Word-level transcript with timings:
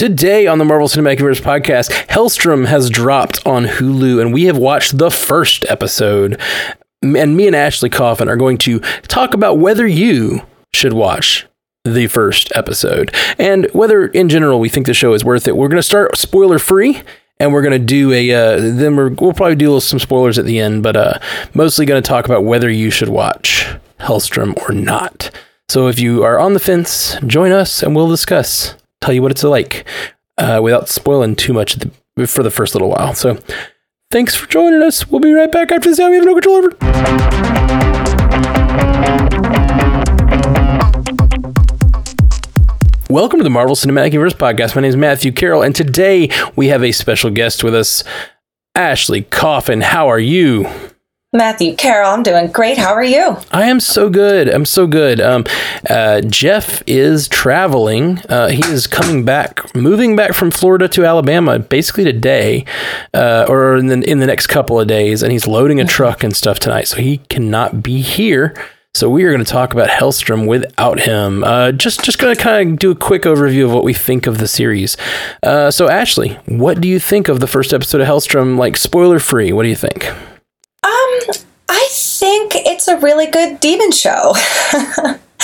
Today 0.00 0.46
on 0.46 0.56
the 0.56 0.64
Marvel 0.64 0.88
Cinematic 0.88 1.18
Universe 1.18 1.42
podcast, 1.42 1.90
Helstrom 2.06 2.64
has 2.64 2.88
dropped 2.88 3.46
on 3.46 3.66
Hulu, 3.66 4.18
and 4.22 4.32
we 4.32 4.44
have 4.44 4.56
watched 4.56 4.96
the 4.96 5.10
first 5.10 5.66
episode. 5.68 6.40
And 7.02 7.36
me 7.36 7.46
and 7.46 7.54
Ashley 7.54 7.90
Coffin 7.90 8.26
are 8.26 8.38
going 8.38 8.56
to 8.56 8.80
talk 9.08 9.34
about 9.34 9.58
whether 9.58 9.86
you 9.86 10.40
should 10.72 10.94
watch 10.94 11.46
the 11.84 12.06
first 12.06 12.50
episode 12.54 13.14
and 13.38 13.66
whether, 13.74 14.06
in 14.06 14.30
general, 14.30 14.58
we 14.58 14.70
think 14.70 14.86
the 14.86 14.94
show 14.94 15.12
is 15.12 15.22
worth 15.22 15.46
it. 15.46 15.54
We're 15.54 15.68
going 15.68 15.76
to 15.76 15.82
start 15.82 16.16
spoiler 16.16 16.58
free. 16.58 17.02
And 17.38 17.52
we're 17.52 17.62
gonna 17.62 17.78
do 17.78 18.12
a 18.12 18.32
uh, 18.32 18.60
then 18.60 18.96
we're, 18.96 19.08
we'll 19.08 19.32
probably 19.32 19.56
do 19.56 19.80
some 19.80 19.98
spoilers 19.98 20.38
at 20.38 20.44
the 20.44 20.58
end, 20.58 20.82
but 20.82 20.94
uh, 20.94 21.18
mostly 21.54 21.86
gonna 21.86 22.02
talk 22.02 22.26
about 22.26 22.44
whether 22.44 22.68
you 22.68 22.90
should 22.90 23.08
watch 23.08 23.66
Helstrom 23.98 24.58
or 24.58 24.74
not. 24.74 25.30
So 25.70 25.88
if 25.88 25.98
you 25.98 26.22
are 26.22 26.38
on 26.38 26.52
the 26.52 26.60
fence, 26.60 27.16
join 27.26 27.50
us 27.50 27.82
and 27.82 27.96
we'll 27.96 28.10
discuss 28.10 28.74
tell 29.00 29.14
you 29.14 29.22
what 29.22 29.30
it's 29.30 29.42
like 29.42 29.86
uh, 30.36 30.60
without 30.62 30.88
spoiling 30.88 31.34
too 31.34 31.54
much 31.54 31.76
the, 31.76 32.26
for 32.26 32.42
the 32.42 32.50
first 32.50 32.74
little 32.74 32.90
while. 32.90 33.14
So 33.14 33.38
thanks 34.10 34.34
for 34.34 34.46
joining 34.46 34.82
us. 34.82 35.08
We'll 35.08 35.20
be 35.20 35.32
right 35.32 35.50
back 35.50 35.72
after 35.72 35.88
this. 35.88 35.98
Now, 35.98 36.10
we 36.10 36.16
have 36.16 36.24
no 36.26 36.34
control 36.34 36.56
over. 36.56 36.70
Welcome 43.08 43.40
to 43.40 43.44
the 43.44 43.50
Marvel 43.50 43.74
Cinematic 43.74 44.12
Universe 44.12 44.34
podcast. 44.34 44.76
My 44.76 44.82
name 44.82 44.90
is 44.90 44.96
Matthew 44.96 45.32
Carroll, 45.32 45.62
and 45.62 45.74
today 45.74 46.30
we 46.54 46.68
have 46.68 46.84
a 46.84 46.92
special 46.92 47.30
guest 47.30 47.64
with 47.64 47.74
us, 47.74 48.04
Ashley 48.74 49.22
Coffin. 49.22 49.80
How 49.80 50.08
are 50.08 50.20
you? 50.20 50.68
Matthew 51.32 51.76
Carroll, 51.76 52.10
I'm 52.10 52.24
doing 52.24 52.48
great. 52.50 52.76
How 52.76 52.92
are 52.92 53.04
you? 53.04 53.36
I 53.52 53.66
am 53.66 53.78
so 53.78 54.10
good. 54.10 54.48
I'm 54.52 54.64
so 54.64 54.88
good. 54.88 55.20
Um, 55.20 55.44
uh, 55.88 56.22
Jeff 56.22 56.82
is 56.88 57.28
traveling. 57.28 58.18
Uh, 58.28 58.48
he 58.48 58.64
is 58.64 58.88
coming 58.88 59.24
back, 59.24 59.72
moving 59.72 60.16
back 60.16 60.32
from 60.32 60.50
Florida 60.50 60.88
to 60.88 61.04
Alabama, 61.06 61.60
basically 61.60 62.02
today, 62.02 62.64
uh, 63.14 63.46
or 63.48 63.76
in 63.76 63.86
the 63.86 64.10
in 64.10 64.18
the 64.18 64.26
next 64.26 64.48
couple 64.48 64.80
of 64.80 64.88
days, 64.88 65.22
and 65.22 65.30
he's 65.30 65.46
loading 65.46 65.80
a 65.80 65.84
truck 65.84 66.24
and 66.24 66.34
stuff 66.34 66.58
tonight, 66.58 66.88
so 66.88 66.96
he 66.96 67.18
cannot 67.28 67.80
be 67.80 68.00
here. 68.00 68.60
So 68.94 69.08
we 69.08 69.22
are 69.22 69.30
going 69.30 69.44
to 69.44 69.48
talk 69.48 69.72
about 69.72 69.88
Helstrom 69.88 70.48
without 70.48 70.98
him. 70.98 71.44
Uh, 71.44 71.70
just 71.70 72.02
just 72.02 72.18
going 72.18 72.34
to 72.34 72.42
kind 72.42 72.72
of 72.72 72.78
do 72.80 72.90
a 72.90 72.96
quick 72.96 73.22
overview 73.22 73.66
of 73.66 73.72
what 73.72 73.84
we 73.84 73.94
think 73.94 74.26
of 74.26 74.38
the 74.38 74.48
series. 74.48 74.96
Uh, 75.44 75.70
so 75.70 75.88
Ashley, 75.88 76.30
what 76.46 76.80
do 76.80 76.88
you 76.88 76.98
think 76.98 77.28
of 77.28 77.38
the 77.38 77.46
first 77.46 77.72
episode 77.72 78.00
of 78.00 78.08
Helstrom? 78.08 78.58
Like 78.58 78.76
spoiler 78.76 79.20
free, 79.20 79.52
what 79.52 79.62
do 79.62 79.68
you 79.68 79.76
think? 79.76 80.10
Um, 80.82 81.20
I 81.68 81.88
think 81.90 82.52
it's 82.56 82.88
a 82.88 82.98
really 82.98 83.26
good 83.26 83.60
demon 83.60 83.92
show. 83.92 84.34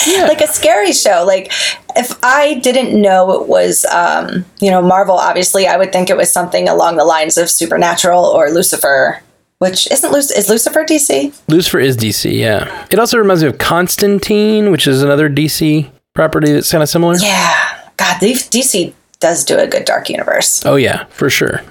yeah. 0.06 0.26
Like 0.26 0.40
a 0.40 0.46
scary 0.48 0.92
show. 0.92 1.24
Like 1.26 1.52
if 1.94 2.18
I 2.22 2.54
didn't 2.54 3.00
know 3.00 3.40
it 3.42 3.48
was 3.48 3.84
um, 3.86 4.44
you 4.60 4.70
know, 4.70 4.82
Marvel, 4.82 5.16
obviously 5.16 5.66
I 5.66 5.76
would 5.76 5.92
think 5.92 6.10
it 6.10 6.16
was 6.16 6.32
something 6.32 6.68
along 6.68 6.96
the 6.96 7.04
lines 7.04 7.36
of 7.38 7.50
Supernatural 7.50 8.24
or 8.24 8.50
Lucifer. 8.50 9.22
Which 9.58 9.90
isn't 9.90 10.12
Luc- 10.12 10.36
is 10.36 10.50
Lucifer 10.50 10.84
DC? 10.84 11.34
Lucifer 11.48 11.78
is 11.78 11.96
DC, 11.96 12.30
yeah. 12.30 12.86
It 12.90 12.98
also 12.98 13.16
reminds 13.16 13.42
me 13.42 13.48
of 13.48 13.56
Constantine, 13.56 14.70
which 14.70 14.86
is 14.86 15.02
another 15.02 15.30
DC 15.30 15.90
property 16.12 16.52
that's 16.52 16.70
kind 16.70 16.82
of 16.82 16.90
similar. 16.90 17.16
Yeah, 17.16 17.88
God, 17.96 18.20
DC 18.20 18.92
does 19.18 19.44
do 19.44 19.58
a 19.58 19.66
good 19.66 19.86
dark 19.86 20.10
universe. 20.10 20.62
Oh 20.66 20.76
yeah, 20.76 21.04
for 21.06 21.30
sure. 21.30 21.62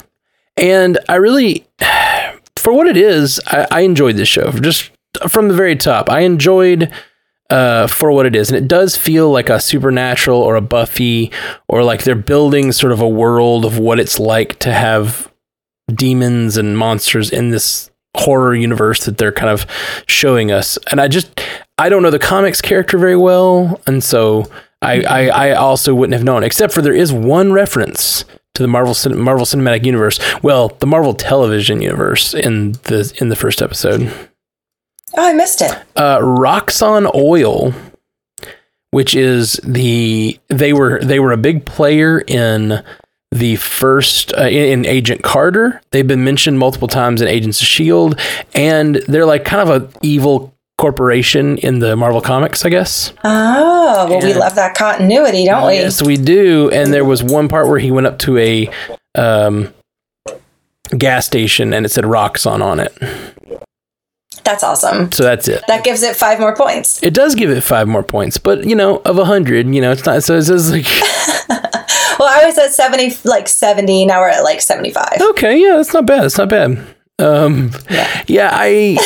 And 0.57 0.97
I 1.09 1.15
really 1.15 1.67
for 2.65 2.73
what 2.73 2.87
it 2.87 2.97
is, 2.97 3.39
I, 3.45 3.67
I 3.69 3.79
enjoyed 3.81 4.17
this 4.17 4.27
show 4.27 4.51
just 4.53 4.89
from 5.27 5.49
the 5.49 5.53
very 5.53 5.75
top. 5.75 6.09
I 6.09 6.21
enjoyed 6.21 6.91
uh, 7.51 7.85
for 7.85 8.11
what 8.11 8.25
it 8.25 8.35
is, 8.35 8.49
and 8.49 8.57
it 8.57 8.67
does 8.67 8.97
feel 8.97 9.29
like 9.29 9.49
a 9.49 9.59
supernatural 9.59 10.41
or 10.41 10.55
a 10.55 10.61
Buffy, 10.61 11.31
or 11.67 11.83
like 11.83 12.03
they're 12.03 12.15
building 12.15 12.71
sort 12.71 12.91
of 12.91 12.99
a 12.99 13.07
world 13.07 13.65
of 13.65 13.77
what 13.77 13.99
it's 13.99 14.17
like 14.17 14.57
to 14.59 14.73
have 14.73 15.31
demons 15.93 16.57
and 16.57 16.75
monsters 16.75 17.29
in 17.29 17.51
this 17.51 17.91
horror 18.17 18.55
universe 18.55 19.05
that 19.05 19.19
they're 19.19 19.31
kind 19.31 19.51
of 19.51 19.67
showing 20.07 20.51
us. 20.51 20.79
And 20.89 20.99
I 20.99 21.07
just 21.07 21.39
I 21.77 21.89
don't 21.89 22.01
know 22.01 22.09
the 22.09 22.17
comics 22.17 22.61
character 22.61 22.97
very 22.97 23.15
well, 23.15 23.79
and 23.85 24.03
so 24.03 24.49
I, 24.81 25.03
I, 25.03 25.27
I 25.27 25.51
also 25.51 25.93
wouldn't 25.93 26.15
have 26.15 26.23
known, 26.23 26.41
except 26.41 26.73
for 26.73 26.81
there 26.81 26.95
is 26.95 27.13
one 27.13 27.53
reference 27.53 28.25
to 28.55 28.63
the 28.63 28.67
Marvel 28.67 28.95
Marvel 29.15 29.45
Cinematic 29.45 29.85
Universe. 29.85 30.19
Well, 30.41 30.69
the 30.79 30.87
Marvel 30.87 31.13
Television 31.13 31.81
Universe 31.81 32.33
in 32.33 32.73
the 32.83 33.13
in 33.19 33.29
the 33.29 33.35
first 33.35 33.61
episode. 33.61 34.11
Oh, 35.17 35.29
I 35.29 35.33
missed 35.33 35.61
it. 35.61 35.71
Uh, 35.95 36.19
Roxxon 36.19 37.13
Oil, 37.13 37.73
which 38.91 39.15
is 39.15 39.59
the 39.63 40.39
they 40.47 40.73
were 40.73 40.99
they 41.01 41.19
were 41.19 41.31
a 41.31 41.37
big 41.37 41.65
player 41.65 42.19
in 42.19 42.83
the 43.31 43.57
first 43.57 44.33
uh, 44.37 44.43
in, 44.43 44.79
in, 44.79 44.85
Agent 44.85 45.23
Carter. 45.23 45.81
They've 45.91 46.07
been 46.07 46.23
mentioned 46.23 46.57
multiple 46.57 46.87
times 46.87 47.21
in 47.21 47.27
Agents 47.27 47.61
of 47.61 47.67
Shield, 47.67 48.19
and 48.53 48.95
they're 49.07 49.25
like 49.25 49.45
kind 49.45 49.69
of 49.69 49.81
a 49.81 49.89
evil 50.01 50.54
corporation 50.85 51.57
in 51.57 51.79
the 51.79 51.95
Marvel 51.95 52.21
comics, 52.21 52.63
I 52.63 52.69
guess. 52.69 53.11
Oh, 53.23 54.05
well, 54.07 54.13
and, 54.13 54.23
we 54.23 54.35
love 54.35 54.53
that 54.53 54.75
continuity, 54.75 55.43
don't 55.45 55.65
we? 55.65 55.73
Yes, 55.73 55.99
we 55.99 56.15
do. 56.15 56.69
And 56.69 56.93
there 56.93 57.03
was 57.03 57.23
one 57.23 57.47
part 57.47 57.67
where 57.67 57.79
he 57.79 57.89
went 57.89 58.05
up 58.05 58.19
to 58.19 58.37
a 58.37 58.69
um, 59.15 59.73
gas 60.95 61.25
station 61.25 61.73
and 61.73 61.87
it 61.87 61.89
said 61.89 62.03
Roxxon 62.03 62.61
on 62.61 62.79
it. 62.79 62.95
That's 64.43 64.63
awesome. 64.63 65.11
So 65.11 65.23
that's 65.23 65.47
it. 65.47 65.63
That 65.67 65.83
gives 65.83 66.03
it 66.03 66.15
five 66.15 66.39
more 66.39 66.55
points. 66.55 67.01
It 67.01 67.15
does 67.15 67.33
give 67.33 67.49
it 67.49 67.61
five 67.61 67.87
more 67.87 68.03
points, 68.03 68.37
but 68.37 68.63
you 68.63 68.75
know, 68.75 68.97
of 68.97 69.17
a 69.17 69.25
hundred, 69.25 69.65
you 69.73 69.81
know, 69.81 69.91
it's 69.91 70.05
not. 70.05 70.21
So 70.23 70.37
it's 70.37 70.49
just 70.49 70.71
like. 70.71 70.85
well, 72.19 72.29
I 72.29 72.45
was 72.45 72.59
at 72.59 72.75
seventy, 72.75 73.17
like 73.23 73.47
seventy. 73.47 74.05
Now 74.05 74.19
we're 74.21 74.29
at 74.29 74.43
like 74.43 74.61
seventy-five. 74.61 75.19
Okay, 75.31 75.59
yeah, 75.59 75.77
that's 75.77 75.95
not 75.95 76.05
bad. 76.05 76.25
That's 76.25 76.37
not 76.37 76.49
bad. 76.49 76.94
Um, 77.17 77.71
yeah. 77.89 78.23
yeah, 78.27 78.49
I 78.51 78.97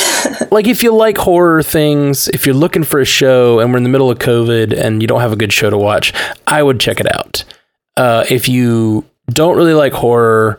like 0.50 0.66
if 0.66 0.82
you 0.82 0.94
like 0.94 1.16
horror 1.16 1.62
things, 1.62 2.28
if 2.28 2.44
you're 2.44 2.54
looking 2.54 2.82
for 2.82 3.00
a 3.00 3.04
show 3.04 3.60
and 3.60 3.70
we're 3.70 3.76
in 3.76 3.84
the 3.84 3.88
middle 3.88 4.10
of 4.10 4.18
COVID 4.18 4.76
and 4.76 5.00
you 5.00 5.06
don't 5.06 5.20
have 5.20 5.32
a 5.32 5.36
good 5.36 5.52
show 5.52 5.70
to 5.70 5.78
watch, 5.78 6.12
I 6.46 6.62
would 6.62 6.80
check 6.80 7.00
it 7.00 7.14
out. 7.14 7.44
Uh, 7.96 8.24
if 8.28 8.48
you 8.48 9.04
don't 9.28 9.56
really 9.56 9.74
like 9.74 9.92
horror, 9.92 10.58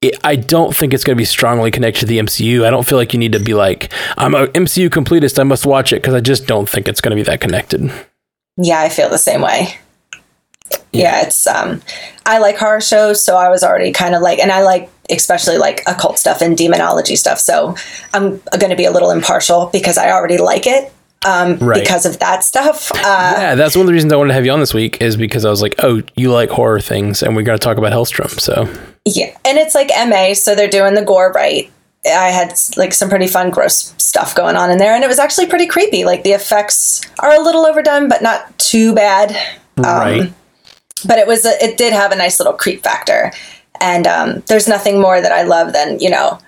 it, 0.00 0.16
I 0.24 0.36
don't 0.36 0.74
think 0.74 0.94
it's 0.94 1.04
going 1.04 1.16
to 1.16 1.20
be 1.20 1.24
strongly 1.24 1.70
connected 1.70 2.00
to 2.00 2.06
the 2.06 2.18
MCU. 2.18 2.64
I 2.64 2.70
don't 2.70 2.86
feel 2.86 2.98
like 2.98 3.12
you 3.12 3.18
need 3.18 3.32
to 3.32 3.40
be 3.40 3.54
like, 3.54 3.92
I'm 4.16 4.34
a 4.34 4.46
MCU 4.48 4.88
completist, 4.88 5.38
I 5.38 5.42
must 5.42 5.66
watch 5.66 5.92
it 5.92 5.96
because 5.96 6.14
I 6.14 6.20
just 6.20 6.46
don't 6.46 6.68
think 6.68 6.88
it's 6.88 7.00
going 7.00 7.10
to 7.10 7.16
be 7.16 7.28
that 7.28 7.40
connected. 7.40 7.90
Yeah, 8.56 8.80
I 8.80 8.88
feel 8.88 9.08
the 9.08 9.18
same 9.18 9.40
way. 9.40 9.78
Yeah. 10.70 10.78
yeah, 10.92 11.22
it's 11.22 11.46
um 11.46 11.80
I 12.26 12.38
like 12.38 12.58
horror 12.58 12.80
shows, 12.80 13.22
so 13.24 13.36
I 13.36 13.48
was 13.48 13.62
already 13.62 13.92
kind 13.92 14.14
of 14.14 14.22
like 14.22 14.38
and 14.38 14.52
I 14.52 14.62
like 14.62 14.90
especially 15.10 15.58
like 15.58 15.82
occult 15.86 16.18
stuff 16.18 16.40
and 16.40 16.56
demonology 16.56 17.16
stuff. 17.16 17.38
So 17.38 17.74
I'm 18.14 18.40
going 18.58 18.70
to 18.70 18.76
be 18.76 18.84
a 18.84 18.90
little 18.90 19.10
impartial 19.10 19.70
because 19.72 19.98
I 19.98 20.10
already 20.10 20.38
like 20.38 20.66
it 20.66 20.92
um, 21.26 21.56
right. 21.58 21.80
because 21.80 22.06
of 22.06 22.18
that 22.20 22.44
stuff. 22.44 22.92
Uh, 22.94 23.34
yeah, 23.36 23.54
that's 23.54 23.74
one 23.74 23.82
of 23.82 23.86
the 23.86 23.92
reasons 23.92 24.12
I 24.12 24.16
wanted 24.16 24.28
to 24.28 24.34
have 24.34 24.44
you 24.44 24.52
on 24.52 24.60
this 24.60 24.74
week 24.74 25.00
is 25.00 25.16
because 25.16 25.44
I 25.44 25.50
was 25.50 25.62
like, 25.62 25.74
oh, 25.82 26.02
you 26.16 26.30
like 26.30 26.50
horror 26.50 26.80
things, 26.80 27.22
and 27.22 27.34
we're 27.34 27.42
going 27.42 27.58
to 27.58 27.64
talk 27.64 27.78
about 27.78 27.92
Helstrom. 27.92 28.38
So 28.40 28.64
yeah, 29.04 29.36
and 29.44 29.58
it's 29.58 29.74
like 29.74 29.90
MA, 30.08 30.34
so 30.34 30.54
they're 30.54 30.68
doing 30.68 30.94
the 30.94 31.04
gore 31.04 31.32
right. 31.32 31.70
I 32.06 32.28
had 32.28 32.54
like 32.76 32.94
some 32.94 33.08
pretty 33.08 33.26
fun, 33.26 33.50
gross 33.50 33.92
stuff 33.98 34.34
going 34.34 34.56
on 34.56 34.70
in 34.70 34.78
there, 34.78 34.94
and 34.94 35.02
it 35.02 35.08
was 35.08 35.18
actually 35.18 35.46
pretty 35.46 35.66
creepy. 35.66 36.04
Like 36.04 36.22
the 36.22 36.32
effects 36.32 37.02
are 37.18 37.32
a 37.32 37.40
little 37.40 37.66
overdone, 37.66 38.08
but 38.08 38.22
not 38.22 38.56
too 38.58 38.94
bad. 38.94 39.30
Um, 39.78 39.84
right 39.84 40.32
but 41.06 41.18
it 41.18 41.28
was 41.28 41.44
a, 41.44 41.62
it 41.62 41.76
did 41.76 41.92
have 41.92 42.10
a 42.10 42.16
nice 42.16 42.40
little 42.40 42.52
creep 42.52 42.82
factor 42.82 43.32
and 43.80 44.06
um, 44.06 44.42
there's 44.46 44.68
nothing 44.68 45.00
more 45.00 45.20
that 45.20 45.32
i 45.32 45.42
love 45.42 45.72
than 45.72 45.98
you 45.98 46.10
know 46.10 46.38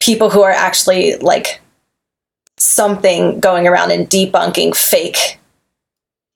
people 0.00 0.30
who 0.30 0.42
are 0.42 0.50
actually 0.50 1.16
like 1.16 1.60
something 2.56 3.40
going 3.40 3.66
around 3.66 3.90
and 3.90 4.08
debunking 4.08 4.74
fake 4.74 5.38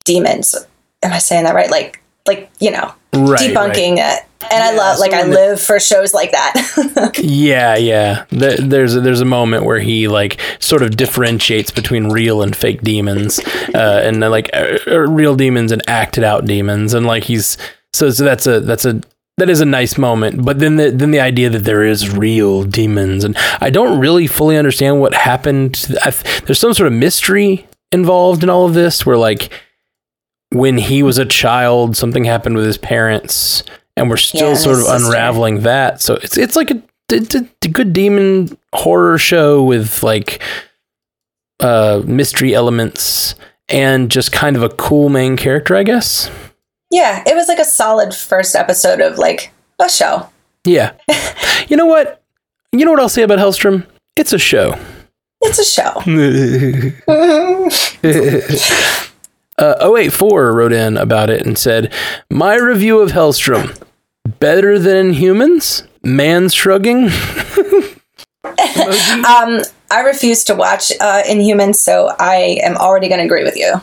demons 0.03 0.55
am 1.03 1.13
i 1.13 1.19
saying 1.19 1.43
that 1.43 1.55
right 1.55 1.71
like 1.71 2.01
like 2.27 2.49
you 2.59 2.71
know 2.71 2.93
right, 3.13 3.39
debunking 3.39 3.97
right. 3.97 4.19
it 4.19 4.25
and 4.51 4.63
yeah, 4.63 4.69
I 4.69 4.75
love 4.75 4.99
like 4.99 5.13
I 5.13 5.23
live 5.23 5.59
for 5.61 5.79
shows 5.79 6.13
like 6.13 6.31
that. 6.31 7.17
yeah, 7.23 7.75
yeah. 7.75 8.25
There's 8.29 8.95
a, 8.95 9.01
there's 9.01 9.21
a 9.21 9.25
moment 9.25 9.65
where 9.65 9.79
he 9.79 10.07
like 10.07 10.39
sort 10.59 10.81
of 10.83 10.97
differentiates 10.97 11.71
between 11.71 12.09
real 12.09 12.41
and 12.41 12.55
fake 12.55 12.81
demons, 12.81 13.39
uh, 13.73 14.01
and 14.03 14.19
like 14.19 14.49
uh, 14.53 14.77
uh, 14.87 14.99
real 14.99 15.35
demons 15.35 15.71
and 15.71 15.81
acted 15.87 16.23
out 16.23 16.45
demons, 16.45 16.93
and 16.93 17.05
like 17.05 17.23
he's 17.23 17.57
so 17.93 18.09
so 18.09 18.23
that's 18.23 18.45
a 18.45 18.59
that's 18.59 18.85
a 18.85 19.01
that 19.37 19.49
is 19.49 19.61
a 19.61 19.65
nice 19.65 19.97
moment. 19.97 20.45
But 20.45 20.59
then 20.59 20.77
the 20.77 20.91
then 20.91 21.11
the 21.11 21.19
idea 21.19 21.49
that 21.49 21.63
there 21.63 21.83
is 21.83 22.15
real 22.15 22.63
demons, 22.63 23.23
and 23.23 23.37
I 23.61 23.69
don't 23.69 23.99
really 23.99 24.27
fully 24.27 24.57
understand 24.57 24.99
what 24.99 25.13
happened. 25.13 25.75
there's 26.45 26.59
some 26.59 26.73
sort 26.73 26.87
of 26.87 26.93
mystery 26.93 27.67
involved 27.91 28.43
in 28.43 28.49
all 28.49 28.65
of 28.65 28.73
this, 28.73 29.05
where 29.05 29.17
like 29.17 29.51
when 30.51 30.77
he 30.77 31.03
was 31.03 31.17
a 31.17 31.25
child, 31.25 31.97
something 31.97 32.23
happened 32.23 32.55
with 32.55 32.65
his 32.65 32.77
parents 32.77 33.63
and 33.97 34.09
we're 34.09 34.17
still 34.17 34.49
yeah, 34.49 34.55
sort 34.55 34.79
of 34.79 34.85
unraveling 34.87 35.61
that. 35.61 36.01
So 36.01 36.15
it's 36.15 36.37
it's 36.37 36.55
like 36.55 36.71
a, 36.71 36.81
a, 37.11 37.47
a, 37.63 37.67
good 37.67 37.93
demon 37.93 38.57
horror 38.73 39.17
show 39.17 39.63
with 39.63 40.03
like 40.03 40.41
uh 41.59 42.01
mystery 42.05 42.53
elements 42.53 43.35
and 43.69 44.11
just 44.11 44.31
kind 44.31 44.55
of 44.55 44.63
a 44.63 44.69
cool 44.69 45.09
main 45.09 45.37
character, 45.37 45.75
I 45.75 45.83
guess. 45.83 46.29
Yeah, 46.95 47.23
it 47.27 47.35
was 47.35 47.49
like 47.49 47.59
a 47.59 47.65
solid 47.65 48.15
first 48.15 48.55
episode 48.55 49.01
of 49.01 49.17
like 49.17 49.51
a 49.79 49.89
show. 49.89 50.29
Yeah. 50.63 50.93
you 51.67 51.75
know 51.75 51.85
what? 51.85 52.23
You 52.71 52.85
know 52.85 52.91
what 52.91 53.01
I'll 53.01 53.09
say 53.09 53.23
about 53.23 53.37
Helstrom? 53.37 53.85
It's 54.15 54.31
a 54.31 54.39
show. 54.39 54.79
It's 55.41 55.59
a 55.59 55.65
show. 55.65 55.91
uh, 59.57 59.95
084 59.97 60.53
wrote 60.53 60.71
in 60.71 60.95
about 60.95 61.29
it 61.29 61.45
and 61.45 61.57
said, 61.57 61.93
My 62.31 62.55
review 62.55 63.01
of 63.01 63.11
Helstrom 63.11 63.77
better 64.39 64.79
than 64.79 65.11
humans? 65.11 65.83
Man 66.01 66.47
shrugging? 66.47 67.09
um, 68.45 69.63
I 69.91 70.01
refuse 70.05 70.45
to 70.45 70.55
watch 70.55 70.93
uh, 71.01 71.23
Inhumans, 71.23 71.75
so 71.75 72.15
I 72.19 72.61
am 72.63 72.77
already 72.77 73.09
going 73.09 73.19
to 73.19 73.25
agree 73.25 73.43
with 73.43 73.57
you. 73.57 73.81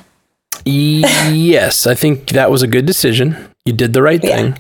Yes, 0.65 1.87
I 1.87 1.95
think 1.95 2.31
that 2.31 2.51
was 2.51 2.63
a 2.63 2.67
good 2.67 2.87
decision. 2.87 3.37
You 3.65 3.73
did 3.73 3.93
the 3.93 4.03
right 4.03 4.23
Yeah. 4.23 4.37
thing. 4.37 4.59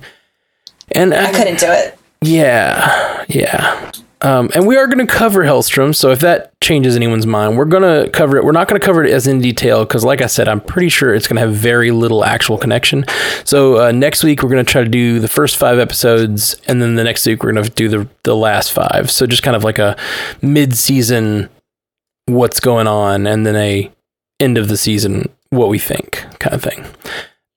And 0.92 1.14
I 1.14 1.32
couldn't 1.32 1.58
do 1.58 1.66
it. 1.70 1.98
Yeah, 2.20 3.24
yeah. 3.28 3.90
Um, 4.20 4.50
and 4.54 4.68
we 4.68 4.76
are 4.76 4.86
going 4.86 5.04
to 5.04 5.12
cover 5.12 5.42
Helstrom, 5.42 5.92
so 5.92 6.10
if 6.12 6.20
that 6.20 6.52
changes 6.60 6.94
anyone's 6.94 7.26
mind, 7.26 7.58
we're 7.58 7.64
going 7.64 7.82
to 8.04 8.08
cover 8.10 8.36
it. 8.36 8.44
We're 8.44 8.52
not 8.52 8.68
going 8.68 8.80
to 8.80 8.84
cover 8.84 9.02
it 9.02 9.10
as 9.10 9.26
in 9.26 9.40
detail 9.40 9.84
because, 9.84 10.04
like 10.04 10.20
I 10.22 10.26
said, 10.26 10.46
I'm 10.46 10.60
pretty 10.60 10.90
sure 10.90 11.12
it's 11.12 11.26
going 11.26 11.34
to 11.36 11.40
have 11.40 11.52
very 11.56 11.90
little 11.90 12.24
actual 12.24 12.56
connection. 12.56 13.04
So 13.42 13.82
uh, 13.88 13.90
next 13.90 14.22
week 14.22 14.42
we're 14.44 14.50
going 14.50 14.64
to 14.64 14.70
try 14.70 14.84
to 14.84 14.88
do 14.88 15.18
the 15.18 15.26
first 15.26 15.56
five 15.56 15.80
episodes, 15.80 16.54
and 16.68 16.80
then 16.80 16.94
the 16.94 17.02
next 17.02 17.26
week 17.26 17.42
we're 17.42 17.52
going 17.52 17.64
to 17.64 17.70
do 17.70 17.88
the 17.88 18.08
the 18.22 18.36
last 18.36 18.70
five. 18.72 19.10
So 19.10 19.26
just 19.26 19.42
kind 19.42 19.56
of 19.56 19.64
like 19.64 19.80
a 19.80 19.96
mid 20.40 20.76
season, 20.76 21.48
what's 22.26 22.60
going 22.60 22.86
on, 22.86 23.26
and 23.26 23.44
then 23.44 23.56
a 23.56 23.90
end 24.38 24.56
of 24.56 24.68
the 24.68 24.76
season, 24.76 25.30
what 25.52 25.68
we 25.68 25.78
think, 25.78 26.24
kind 26.38 26.54
of 26.54 26.62
thing. 26.62 26.84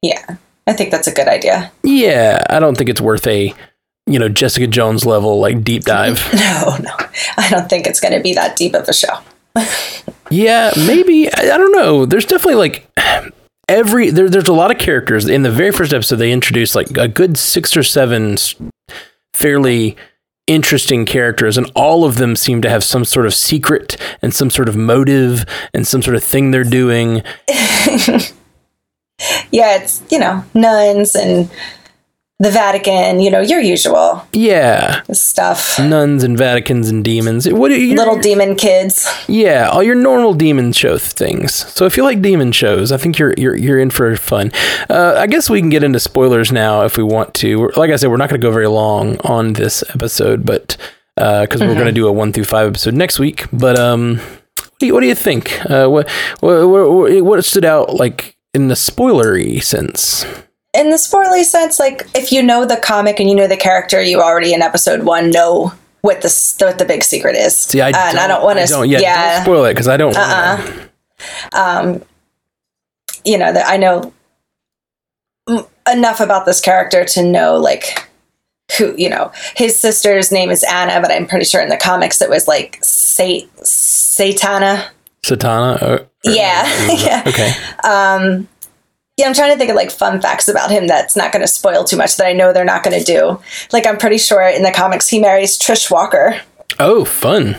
Yeah, 0.02 0.36
I 0.68 0.74
think 0.74 0.92
that's 0.92 1.08
a 1.08 1.14
good 1.14 1.28
idea. 1.28 1.72
Yeah, 1.84 2.44
I 2.50 2.60
don't 2.60 2.78
think 2.78 2.90
it's 2.90 3.02
worth 3.02 3.26
a 3.26 3.54
you 4.06 4.20
know 4.20 4.30
Jessica 4.30 4.68
Jones 4.68 5.06
level 5.06 5.40
like 5.40 5.64
deep 5.64 5.84
dive. 5.84 6.22
No, 6.34 6.78
no, 6.82 6.96
I 7.38 7.50
don't 7.50 7.70
think 7.70 7.88
it's 7.88 8.00
going 8.00 8.14
to 8.14 8.20
be 8.20 8.34
that 8.34 8.56
deep 8.56 8.76
of 8.76 8.88
a 8.88 8.94
show. 8.94 9.20
Yeah, 10.32 10.72
maybe. 10.76 11.28
I, 11.28 11.54
I 11.54 11.58
don't 11.58 11.72
know. 11.72 12.08
There's 12.08 12.26
definitely 12.26 12.56
like 12.56 12.90
every 13.70 14.10
there, 14.10 14.28
there's 14.28 14.48
a 14.48 14.54
lot 14.54 14.72
of 14.72 14.80
characters 14.80 15.28
in 15.30 15.44
the 15.44 15.52
very 15.52 15.72
first 15.72 15.94
episode. 15.94 16.16
They 16.16 16.32
introduced 16.32 16.74
like 16.74 16.98
a 16.98 17.08
good 17.08 17.38
six 17.38 17.78
or 17.78 17.84
seven 17.84 18.36
fairly 19.36 19.96
interesting 20.48 21.06
characters, 21.06 21.58
and 21.58 21.72
all 21.76 22.06
of 22.06 22.18
them 22.18 22.36
seem 22.36 22.62
to 22.62 22.70
have 22.70 22.84
some 22.84 23.06
sort 23.06 23.26
of 23.26 23.34
secret 23.34 23.98
and 24.22 24.34
some 24.34 24.50
sort 24.50 24.70
of 24.70 24.76
motive 24.76 25.46
and 25.74 25.88
some 25.88 26.02
sort 26.02 26.16
of 26.16 26.24
thing 26.24 26.52
they're 26.52 26.64
doing. 26.64 27.24
Yeah, 29.52 29.78
it's, 29.78 30.04
you 30.12 30.20
know, 30.20 30.44
nuns 30.54 31.16
and 31.16 31.50
the 32.40 32.52
Vatican, 32.52 33.22
you 33.22 33.32
know, 33.32 33.40
your 33.40 33.62
usual 33.62 34.22
Yeah, 34.34 35.04
stuff. 35.14 35.80
nuns 35.80 36.22
and 36.24 36.38
Vaticans 36.38 36.90
and 36.90 37.02
demons. 37.04 37.48
What 37.50 37.70
do 37.70 37.80
you, 37.82 37.96
Little 37.96 38.20
demon 38.20 38.56
kids. 38.56 39.08
Yeah, 39.28 39.70
all 39.72 39.82
your 39.82 39.96
normal 39.96 40.34
demon 40.34 40.74
show 40.74 40.98
things. 40.98 41.54
So 41.74 41.86
if 41.86 41.96
you 41.96 42.04
like 42.04 42.22
demon 42.22 42.52
shows, 42.52 42.92
I 42.92 42.98
think 42.98 43.18
you're 43.18 43.34
you're 43.38 43.56
you're 43.56 43.80
in 43.80 43.90
for 43.90 44.18
fun. 44.18 44.52
Uh, 44.90 45.16
I 45.18 45.28
guess 45.28 45.50
we 45.50 45.62
can 45.62 45.70
get 45.70 45.84
into 45.84 46.00
spoilers 46.00 46.52
now 46.52 46.84
if 46.84 46.98
we 46.98 47.04
want 47.04 47.34
to. 47.36 47.56
We're- 47.60 47.74
Like 47.78 47.92
I 47.92 47.96
said, 47.96 48.10
we're 48.10 48.18
not 48.18 48.30
going 48.30 48.42
to 48.42 48.46
go 48.46 48.52
very 48.52 48.68
long 48.68 49.18
on 49.24 49.54
this 49.54 49.84
episode, 49.94 50.46
but 50.46 50.76
because 51.16 51.62
we're 51.62 51.74
going 51.76 51.86
to 51.86 51.94
do 51.94 52.08
a 52.08 52.12
one 52.12 52.34
through 52.34 52.44
five 52.44 52.68
episode 52.68 52.94
next 52.96 53.18
week. 53.20 53.46
But 53.54 53.80
um, 53.80 54.18
what 54.18 54.80
do 54.80 54.86
you, 54.88 54.94
what 54.94 55.00
do 55.00 55.08
you 55.08 55.16
think? 55.16 55.58
Uh, 55.72 55.88
what, 55.88 56.10
what 56.42 56.68
what 56.68 57.24
what 57.24 57.46
stood 57.46 57.64
out 57.64 57.94
like 57.96 58.36
in 58.54 58.68
the 58.68 58.76
spoilery 58.76 59.64
sense? 59.64 60.26
In 60.76 60.90
the 60.90 60.98
spoilery 60.98 61.44
sense, 61.44 61.80
like 61.80 62.08
if 62.14 62.32
you 62.32 62.44
know 62.44 62.66
the 62.66 62.78
comic 62.78 63.20
and 63.20 63.30
you 63.30 63.36
know 63.36 63.48
the 63.48 63.58
character, 63.58 64.02
you 64.02 64.22
already 64.22 64.54
in 64.54 64.62
episode 64.62 65.04
one 65.04 65.30
know 65.32 65.72
what 66.02 66.22
the 66.22 66.56
what 66.60 66.78
the 66.78 66.86
big 66.86 67.04
secret 67.04 67.36
is. 67.36 67.58
See, 67.58 67.82
I 67.82 67.90
uh, 67.92 68.10
and 68.10 68.20
I 68.20 68.28
don't 68.28 68.44
want 68.44 68.60
to. 68.60 68.66
Don't, 68.68 68.90
yeah, 68.90 69.00
yeah, 69.00 69.36
don't 69.38 69.44
spoil 69.46 69.66
it 69.66 69.74
because 69.74 69.88
I 69.88 69.98
don't. 69.98 70.16
Uh-uh. 70.16 70.88
Um, 71.54 72.04
you 73.24 73.38
know 73.38 73.52
that 73.54 73.68
I 73.68 73.78
know 73.78 74.14
m- 75.50 75.66
enough 75.92 76.20
about 76.20 76.46
this 76.46 76.62
character 76.62 77.06
to 77.06 77.24
know 77.24 77.56
like 77.58 78.08
who 78.78 78.94
you 78.98 79.10
know 79.10 79.32
his 79.56 79.80
sister's 79.80 80.32
name 80.32 80.50
is 80.50 80.64
Anna, 80.70 81.00
but 81.02 81.12
I'm 81.12 81.26
pretty 81.28 81.46
sure 81.46 81.62
in 81.62 81.70
the 81.70 81.78
comics 81.78 82.22
it 82.22 82.30
was 82.30 82.48
like 82.48 82.80
Sat 82.84 83.44
Satana. 83.64 84.90
Satana. 85.24 85.82
Uh, 85.82 86.04
Yeah, 86.24 86.66
yeah. 86.98 87.24
okay. 87.26 87.52
Um, 87.84 88.48
Yeah, 89.18 89.28
I'm 89.28 89.34
trying 89.34 89.52
to 89.54 89.58
think 89.58 89.70
of 89.70 89.76
like 89.78 89.92
fun 89.92 90.20
facts 90.22 90.48
about 90.50 90.70
him 90.72 90.88
that's 90.88 91.16
not 91.16 91.32
going 91.32 91.42
to 91.42 91.48
spoil 91.48 91.84
too 91.86 91.96
much 91.96 92.18
that 92.18 92.28
I 92.28 92.34
know 92.34 92.52
they're 92.52 92.66
not 92.66 92.84
going 92.84 92.98
to 93.00 93.06
do. 93.06 93.40
Like 93.72 93.88
I'm 93.88 93.98
pretty 93.98 94.18
sure 94.18 94.42
in 94.48 94.62
the 94.64 94.72
comics 94.72 95.08
he 95.08 95.20
marries 95.20 95.58
Trish 95.58 95.90
Walker. 95.90 96.42
Oh, 96.80 97.06
fun. 97.06 97.56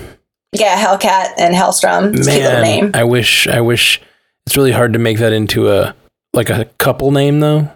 Yeah, 0.52 0.76
Hellcat 0.76 1.32
and 1.38 1.54
Hellstrom. 1.54 2.14
It's 2.16 2.26
cute 2.28 2.42
name. 2.42 2.84
Man, 2.86 2.96
I 2.96 3.04
wish 3.04 3.46
I 3.46 3.60
wish 3.62 4.00
it's 4.46 4.56
really 4.56 4.72
hard 4.72 4.92
to 4.92 4.98
make 4.98 5.18
that 5.18 5.32
into 5.32 5.70
a 5.70 5.94
like 6.34 6.50
a 6.50 6.66
couple 6.78 7.10
name 7.10 7.40
though, 7.40 7.70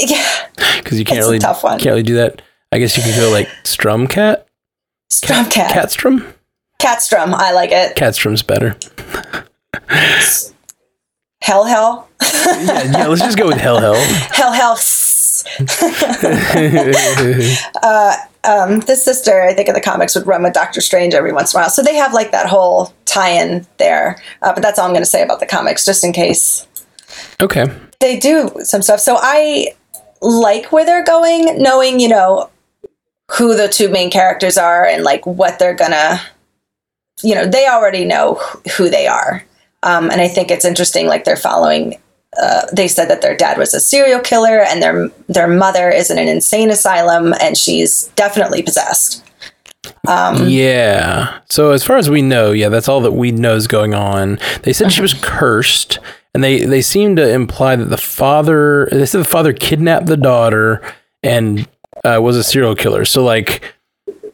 Yeah, 0.00 0.46
because 0.78 0.98
you 0.98 1.04
can't 1.04 1.20
really 1.20 1.38
tough 1.38 1.62
one. 1.62 1.78
can't 1.78 1.92
really 1.92 2.02
do 2.02 2.16
that. 2.16 2.42
I 2.72 2.78
guess 2.78 2.96
you 2.96 3.02
can 3.04 3.16
go 3.18 3.30
like 3.30 3.48
Strumcat, 3.64 4.44
Strumcat. 5.12 5.68
Catstrom. 5.68 6.34
Catstrom. 6.80 7.32
I 7.32 7.52
like 7.52 7.70
it. 7.72 7.96
Catstrom's 7.96 8.42
better. 8.42 8.76
Hell 11.40 11.64
Hell. 11.64 12.07
Yeah, 12.34 12.82
yeah, 12.84 13.06
let's 13.06 13.22
just 13.22 13.38
go 13.38 13.46
with 13.46 13.58
Hell 13.58 13.78
Hell. 13.80 13.94
Hell 14.30 14.52
Hell. 14.52 14.78
uh, 17.82 18.16
um, 18.44 18.80
the 18.80 18.96
sister, 18.96 19.42
I 19.42 19.54
think 19.54 19.68
in 19.68 19.74
the 19.74 19.80
comics, 19.80 20.14
would 20.14 20.26
run 20.26 20.42
with 20.42 20.52
Doctor 20.52 20.80
Strange 20.80 21.14
every 21.14 21.32
once 21.32 21.54
in 21.54 21.58
a 21.58 21.62
while. 21.62 21.70
So 21.70 21.82
they 21.82 21.94
have 21.94 22.12
like 22.12 22.30
that 22.32 22.46
whole 22.46 22.92
tie-in 23.04 23.66
there. 23.78 24.20
Uh, 24.42 24.52
but 24.52 24.62
that's 24.62 24.78
all 24.78 24.86
I'm 24.86 24.92
going 24.92 25.02
to 25.02 25.06
say 25.06 25.22
about 25.22 25.40
the 25.40 25.46
comics, 25.46 25.84
just 25.84 26.04
in 26.04 26.12
case 26.12 26.66
Okay. 27.40 27.66
they 28.00 28.18
do 28.18 28.50
some 28.62 28.82
stuff. 28.82 29.00
So 29.00 29.16
I 29.18 29.68
like 30.20 30.72
where 30.72 30.84
they're 30.84 31.04
going, 31.04 31.62
knowing 31.62 32.00
you 32.00 32.08
know 32.08 32.50
who 33.32 33.56
the 33.56 33.68
two 33.68 33.88
main 33.88 34.10
characters 34.10 34.56
are 34.56 34.84
and 34.84 35.04
like 35.04 35.24
what 35.26 35.58
they're 35.58 35.74
gonna. 35.74 36.20
You 37.22 37.34
know, 37.34 37.46
they 37.46 37.66
already 37.66 38.04
know 38.04 38.34
who 38.76 38.88
they 38.88 39.08
are, 39.08 39.44
um, 39.82 40.08
and 40.10 40.20
I 40.20 40.28
think 40.28 40.50
it's 40.50 40.64
interesting. 40.64 41.06
Like 41.08 41.24
they're 41.24 41.36
following. 41.36 42.00
Uh, 42.40 42.66
they 42.72 42.86
said 42.88 43.08
that 43.08 43.22
their 43.22 43.36
dad 43.36 43.56
was 43.58 43.72
a 43.74 43.80
serial 43.80 44.20
killer, 44.20 44.60
and 44.60 44.82
their 44.82 45.08
their 45.28 45.48
mother 45.48 45.90
is 45.90 46.10
in 46.10 46.18
an 46.18 46.28
insane 46.28 46.70
asylum, 46.70 47.34
and 47.40 47.56
she's 47.56 48.08
definitely 48.16 48.62
possessed. 48.62 49.24
Um, 50.06 50.46
Yeah. 50.48 51.40
So 51.48 51.70
as 51.70 51.84
far 51.84 51.96
as 51.96 52.10
we 52.10 52.20
know, 52.22 52.52
yeah, 52.52 52.68
that's 52.68 52.88
all 52.88 53.00
that 53.00 53.12
we 53.12 53.30
know 53.30 53.54
is 53.56 53.66
going 53.66 53.94
on. 53.94 54.38
They 54.62 54.72
said 54.72 54.92
she 54.92 55.02
was 55.02 55.14
cursed, 55.14 55.98
and 56.34 56.44
they 56.44 56.64
they 56.64 56.82
seem 56.82 57.16
to 57.16 57.28
imply 57.28 57.76
that 57.76 57.86
the 57.86 57.96
father. 57.96 58.88
They 58.92 59.06
said 59.06 59.20
the 59.20 59.24
father 59.24 59.52
kidnapped 59.52 60.06
the 60.06 60.16
daughter 60.16 60.82
and 61.22 61.66
uh, 62.04 62.20
was 62.22 62.36
a 62.36 62.44
serial 62.44 62.74
killer. 62.74 63.04
So 63.04 63.24
like, 63.24 63.62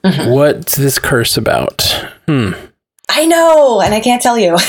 what's 0.02 0.76
this 0.76 0.98
curse 0.98 1.36
about? 1.36 2.04
I 3.08 3.26
know, 3.26 3.80
and 3.80 3.94
I 3.94 4.00
can't 4.00 4.22
tell 4.22 4.38
you. 4.38 4.52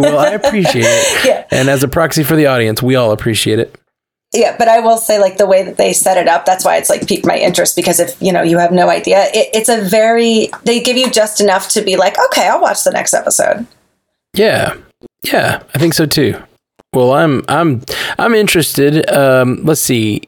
well, 0.00 0.18
I 0.18 0.30
appreciate 0.30 0.84
it, 0.86 1.26
yeah. 1.26 1.46
and 1.50 1.68
as 1.68 1.82
a 1.82 1.88
proxy 1.88 2.22
for 2.22 2.36
the 2.36 2.46
audience, 2.46 2.82
we 2.82 2.96
all 2.96 3.12
appreciate 3.12 3.58
it. 3.58 3.76
Yeah, 4.32 4.56
but 4.56 4.68
I 4.68 4.78
will 4.78 4.96
say, 4.96 5.18
like 5.18 5.38
the 5.38 5.46
way 5.46 5.64
that 5.64 5.76
they 5.76 5.92
set 5.92 6.16
it 6.16 6.28
up, 6.28 6.46
that's 6.46 6.64
why 6.64 6.76
it's 6.76 6.88
like 6.88 7.08
piqued 7.08 7.26
my 7.26 7.36
interest 7.36 7.74
because 7.74 7.98
if 7.98 8.20
you 8.22 8.32
know 8.32 8.42
you 8.42 8.58
have 8.58 8.70
no 8.70 8.88
idea, 8.88 9.24
it, 9.34 9.48
it's 9.52 9.68
a 9.68 9.82
very 9.82 10.50
they 10.62 10.80
give 10.80 10.96
you 10.96 11.10
just 11.10 11.40
enough 11.40 11.68
to 11.70 11.82
be 11.82 11.96
like, 11.96 12.16
okay, 12.26 12.46
I'll 12.46 12.60
watch 12.60 12.84
the 12.84 12.92
next 12.92 13.12
episode. 13.12 13.66
Yeah, 14.34 14.76
yeah, 15.22 15.62
I 15.74 15.78
think 15.78 15.94
so 15.94 16.06
too. 16.06 16.40
Well, 16.92 17.12
I'm 17.12 17.42
I'm 17.48 17.82
I'm 18.18 18.34
interested. 18.34 19.10
Um, 19.10 19.64
let's 19.64 19.80
see, 19.80 20.22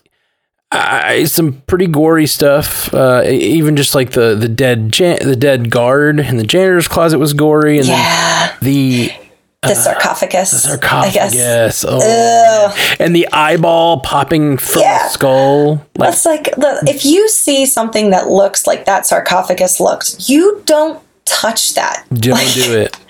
I, 0.74 1.24
some 1.24 1.60
pretty 1.66 1.86
gory 1.86 2.26
stuff. 2.26 2.92
Uh, 2.94 3.22
even 3.26 3.76
just 3.76 3.94
like 3.94 4.12
the 4.12 4.34
the 4.34 4.48
dead 4.48 4.90
jan- 4.92 5.18
the 5.26 5.36
dead 5.36 5.70
guard 5.70 6.18
in 6.20 6.36
the 6.38 6.44
janitor's 6.46 6.88
closet 6.88 7.18
was 7.18 7.34
gory, 7.34 7.78
and 7.78 7.86
Yeah, 7.86 8.48
then 8.60 8.72
the 8.72 9.12
the 9.62 9.74
sarcophagus. 9.74 10.66
I 10.66 10.76
guess 10.78 11.80
sarcophagus. 11.80 11.84
Oh, 11.86 12.76
and 12.98 13.14
the 13.14 13.28
eyeball 13.32 14.00
popping 14.00 14.56
from 14.56 14.80
Yeah. 14.82 15.04
the 15.04 15.08
skull. 15.10 15.72
Like, 15.96 16.10
That's 16.10 16.24
like 16.26 16.44
the, 16.56 16.82
if 16.88 17.04
you 17.04 17.28
see 17.28 17.66
something 17.66 18.10
that 18.10 18.28
looks 18.28 18.66
like 18.66 18.86
that 18.86 19.06
sarcophagus 19.06 19.78
looked, 19.78 20.28
you 20.28 20.62
don't 20.66 21.00
touch 21.26 21.74
that. 21.74 22.04
don't 22.12 22.34
Like, 22.34 22.52
do 22.54 22.76
it. 22.78 22.96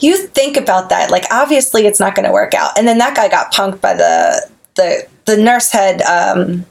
You 0.00 0.18
think 0.28 0.56
about 0.58 0.90
that. 0.90 1.10
Like 1.10 1.24
obviously, 1.32 1.86
it's 1.86 1.98
not 1.98 2.14
going 2.14 2.26
to 2.26 2.32
work 2.32 2.52
out. 2.54 2.78
And 2.78 2.86
then 2.86 2.98
that 2.98 3.16
guy 3.16 3.28
got 3.28 3.52
punked 3.54 3.80
by 3.80 3.94
the 3.94 4.46
the 4.76 5.06
the 5.24 5.36
nurse 5.38 5.72
had 5.72 6.02
um, 6.02 6.66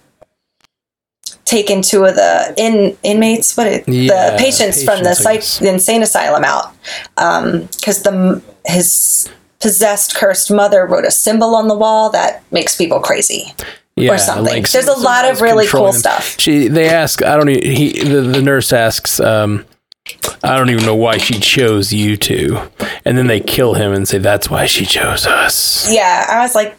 taken 1.46 1.82
two 1.82 2.04
of 2.06 2.16
the 2.16 2.54
in 2.58 2.98
inmates, 3.04 3.56
what 3.56 3.68
it, 3.68 3.88
Yeah, 3.88 4.32
the 4.32 4.38
patients 4.38 4.84
from 4.84 5.04
the 5.04 5.14
psych, 5.14 5.44
the 5.60 5.70
insane 5.70 6.02
asylum 6.02 6.44
out 6.44 6.74
because 7.16 8.02
the 8.04 8.42
his 8.66 9.30
possessed 9.60 10.16
cursed 10.16 10.52
mother 10.52 10.86
wrote 10.86 11.06
a 11.06 11.12
symbol 11.12 11.56
on 11.56 11.68
the 11.68 11.76
wall 11.76 12.10
that 12.12 12.44
makes 12.52 12.76
people 12.76 13.00
crazy. 13.00 13.54
Yeah, 13.96 14.12
or 14.12 14.18
something. 14.18 14.54
like 14.54 14.70
There's 14.70 14.90
a 14.90 15.00
lot 15.00 15.24
of 15.24 15.40
really 15.40 15.68
cool 15.68 15.88
him. 15.88 15.94
stuff. 15.94 16.38
She 16.38 16.68
they 16.68 16.90
ask 16.90 17.24
I 17.24 17.38
don't 17.38 17.48
he 17.48 17.94
the, 18.04 18.22
the 18.22 18.42
nurse 18.42 18.74
asks 18.74 19.22
um 19.22 19.66
I 20.44 20.58
don't 20.58 20.70
even 20.70 20.86
know 20.86 20.96
why 20.96 21.18
she 21.18 21.40
chose 21.40 21.94
you 21.94 22.18
two. 22.18 22.60
And 23.06 23.18
then 23.18 23.28
they 23.28 23.40
kill 23.40 23.74
him 23.74 23.94
and 23.94 24.08
say 24.08 24.18
that's 24.18 24.50
why 24.50 24.66
she 24.66 24.86
chose 24.86 25.26
us. 25.26 25.92
Yeah, 25.92 26.26
I 26.30 26.42
was 26.42 26.56
like, 26.56 26.76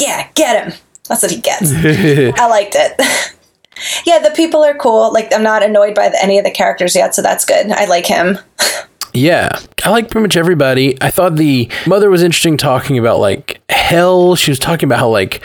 yeah, 0.00 0.28
get 0.34 0.64
him. 0.64 0.78
That's 1.08 1.22
what 1.22 1.32
he 1.32 1.40
gets. 1.40 1.72
I 2.38 2.46
liked 2.46 2.76
it. 2.76 3.34
yeah, 4.04 4.18
the 4.18 4.32
people 4.34 4.62
are 4.64 4.74
cool. 4.74 5.12
Like, 5.12 5.34
I'm 5.34 5.42
not 5.42 5.62
annoyed 5.62 5.94
by 5.94 6.08
the, 6.08 6.22
any 6.22 6.38
of 6.38 6.44
the 6.44 6.50
characters 6.50 6.94
yet, 6.94 7.14
so 7.14 7.22
that's 7.22 7.44
good. 7.44 7.70
I 7.70 7.86
like 7.86 8.06
him. 8.06 8.38
Yeah, 9.12 9.58
I 9.84 9.90
like 9.90 10.08
pretty 10.08 10.22
much 10.22 10.36
everybody. 10.36 10.96
I 11.02 11.10
thought 11.10 11.34
the 11.34 11.68
mother 11.84 12.10
was 12.10 12.22
interesting 12.22 12.56
talking 12.56 12.96
about 12.96 13.18
like 13.18 13.60
hell. 13.68 14.36
She 14.36 14.52
was 14.52 14.60
talking 14.60 14.88
about 14.88 15.00
how 15.00 15.08
like 15.08 15.42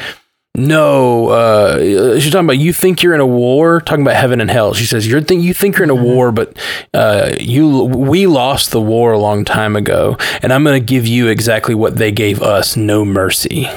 no, 0.57 1.29
uh, 1.29 2.19
she's 2.19 2.31
talking 2.31 2.45
about 2.45 2.59
you 2.59 2.71
think 2.71 3.03
you're 3.03 3.13
in 3.13 3.19
a 3.19 3.25
war. 3.25 3.81
Talking 3.81 4.03
about 4.03 4.15
heaven 4.15 4.39
and 4.39 4.49
hell. 4.49 4.73
She 4.73 4.85
says 4.85 5.07
you're 5.07 5.21
think 5.21 5.43
you 5.43 5.53
think 5.53 5.77
you're 5.77 5.83
in 5.83 5.89
a 5.89 5.95
war, 5.95 6.31
but 6.31 6.57
uh, 6.93 7.33
you 7.39 7.83
we 7.83 8.25
lost 8.27 8.71
the 8.71 8.81
war 8.81 9.11
a 9.11 9.19
long 9.19 9.43
time 9.43 9.75
ago, 9.75 10.17
and 10.41 10.53
I'm 10.53 10.63
gonna 10.63 10.79
give 10.79 11.05
you 11.05 11.27
exactly 11.27 11.75
what 11.75 11.97
they 11.97 12.11
gave 12.11 12.41
us: 12.41 12.77
no 12.77 13.03
mercy. 13.03 13.67